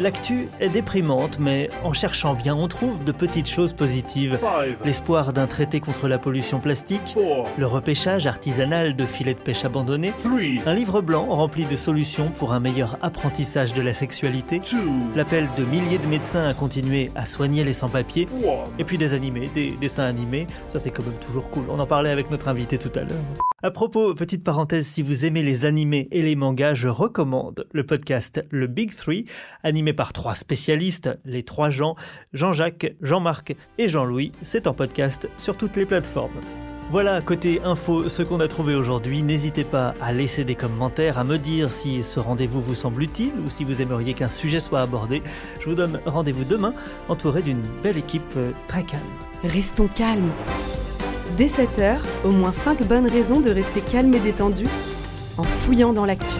L'actu 0.00 0.48
est 0.60 0.68
déprimante, 0.68 1.40
mais 1.40 1.70
en 1.82 1.92
cherchant 1.92 2.34
bien, 2.34 2.54
on 2.54 2.68
trouve 2.68 3.02
de 3.04 3.10
petites 3.10 3.48
choses 3.48 3.72
positives. 3.72 4.38
L'espoir 4.84 5.32
d'un 5.32 5.48
traité 5.48 5.80
contre 5.80 6.06
la 6.06 6.18
pollution 6.18 6.60
plastique, 6.60 7.16
le 7.58 7.66
repêchage 7.66 8.28
artisanal 8.28 8.94
de 8.94 9.06
filets 9.06 9.34
de 9.34 9.40
pêche 9.40 9.64
abandonnés, 9.64 10.12
un 10.66 10.74
livre 10.74 11.00
blanc 11.00 11.26
rempli 11.26 11.64
de 11.64 11.74
solutions 11.74 12.30
pour 12.30 12.52
un 12.52 12.60
meilleur 12.60 12.96
apprentissage 13.02 13.72
de 13.72 13.82
la 13.82 13.92
sexualité, 13.92 14.60
l'appel 15.16 15.48
de 15.56 15.64
milliers 15.64 15.98
de 15.98 16.06
médecins 16.06 16.48
à 16.48 16.54
continuer 16.54 17.10
à 17.16 17.26
soigner 17.26 17.64
les 17.64 17.72
sans-papiers, 17.72 18.28
et 18.78 18.84
puis 18.84 18.98
des 18.98 19.14
animés, 19.14 19.50
des 19.52 19.72
dessins 19.80 20.04
animés, 20.04 20.46
ça 20.68 20.78
c'est 20.78 20.90
quand 20.90 21.04
même 21.04 21.18
toujours 21.18 21.50
cool. 21.50 21.64
On 21.70 21.80
en 21.80 21.86
parlait 21.86 22.10
avec 22.10 22.30
notre 22.30 22.46
invité 22.46 22.78
tout 22.78 22.92
à 22.94 23.00
l'heure. 23.00 23.18
À 23.60 23.72
propos, 23.72 24.14
petite 24.14 24.44
parenthèse, 24.44 24.86
si 24.86 25.02
vous 25.02 25.24
aimez 25.24 25.42
les 25.42 25.64
animés 25.64 26.06
et 26.12 26.22
les 26.22 26.36
mangas, 26.36 26.74
je 26.74 26.86
recommande 26.86 27.66
le 27.72 27.84
podcast 27.84 28.44
Le 28.50 28.68
Big 28.68 28.94
Three, 28.94 29.24
animé 29.64 29.87
par 29.92 30.12
trois 30.12 30.34
spécialistes, 30.34 31.10
les 31.24 31.42
trois 31.42 31.70
Jean, 31.70 31.96
Jean-Jacques, 32.32 32.94
Jean-Marc 33.00 33.54
et 33.78 33.88
Jean-Louis. 33.88 34.32
C'est 34.42 34.66
en 34.66 34.74
podcast 34.74 35.28
sur 35.36 35.56
toutes 35.56 35.76
les 35.76 35.86
plateformes. 35.86 36.40
Voilà, 36.90 37.20
côté 37.20 37.60
info, 37.64 38.08
ce 38.08 38.22
qu'on 38.22 38.40
a 38.40 38.48
trouvé 38.48 38.74
aujourd'hui. 38.74 39.22
N'hésitez 39.22 39.64
pas 39.64 39.94
à 40.00 40.10
laisser 40.10 40.44
des 40.44 40.54
commentaires, 40.54 41.18
à 41.18 41.24
me 41.24 41.36
dire 41.36 41.70
si 41.70 42.02
ce 42.02 42.18
rendez-vous 42.18 42.62
vous 42.62 42.74
semble 42.74 43.02
utile 43.02 43.32
ou 43.44 43.50
si 43.50 43.62
vous 43.62 43.82
aimeriez 43.82 44.14
qu'un 44.14 44.30
sujet 44.30 44.58
soit 44.58 44.80
abordé. 44.80 45.22
Je 45.60 45.68
vous 45.68 45.74
donne 45.74 46.00
rendez-vous 46.06 46.44
demain, 46.44 46.72
entouré 47.10 47.42
d'une 47.42 47.60
belle 47.82 47.98
équipe 47.98 48.22
euh, 48.38 48.52
très 48.68 48.84
calme. 48.84 49.02
Restons 49.44 49.88
calmes. 49.88 50.30
Dès 51.36 51.48
7h, 51.48 51.98
au 52.24 52.30
moins 52.30 52.54
5 52.54 52.82
bonnes 52.84 53.06
raisons 53.06 53.40
de 53.40 53.50
rester 53.50 53.82
calme 53.82 54.14
et 54.14 54.20
détendu 54.20 54.64
en 55.36 55.42
fouillant 55.42 55.92
dans 55.92 56.06
l'actu. 56.06 56.36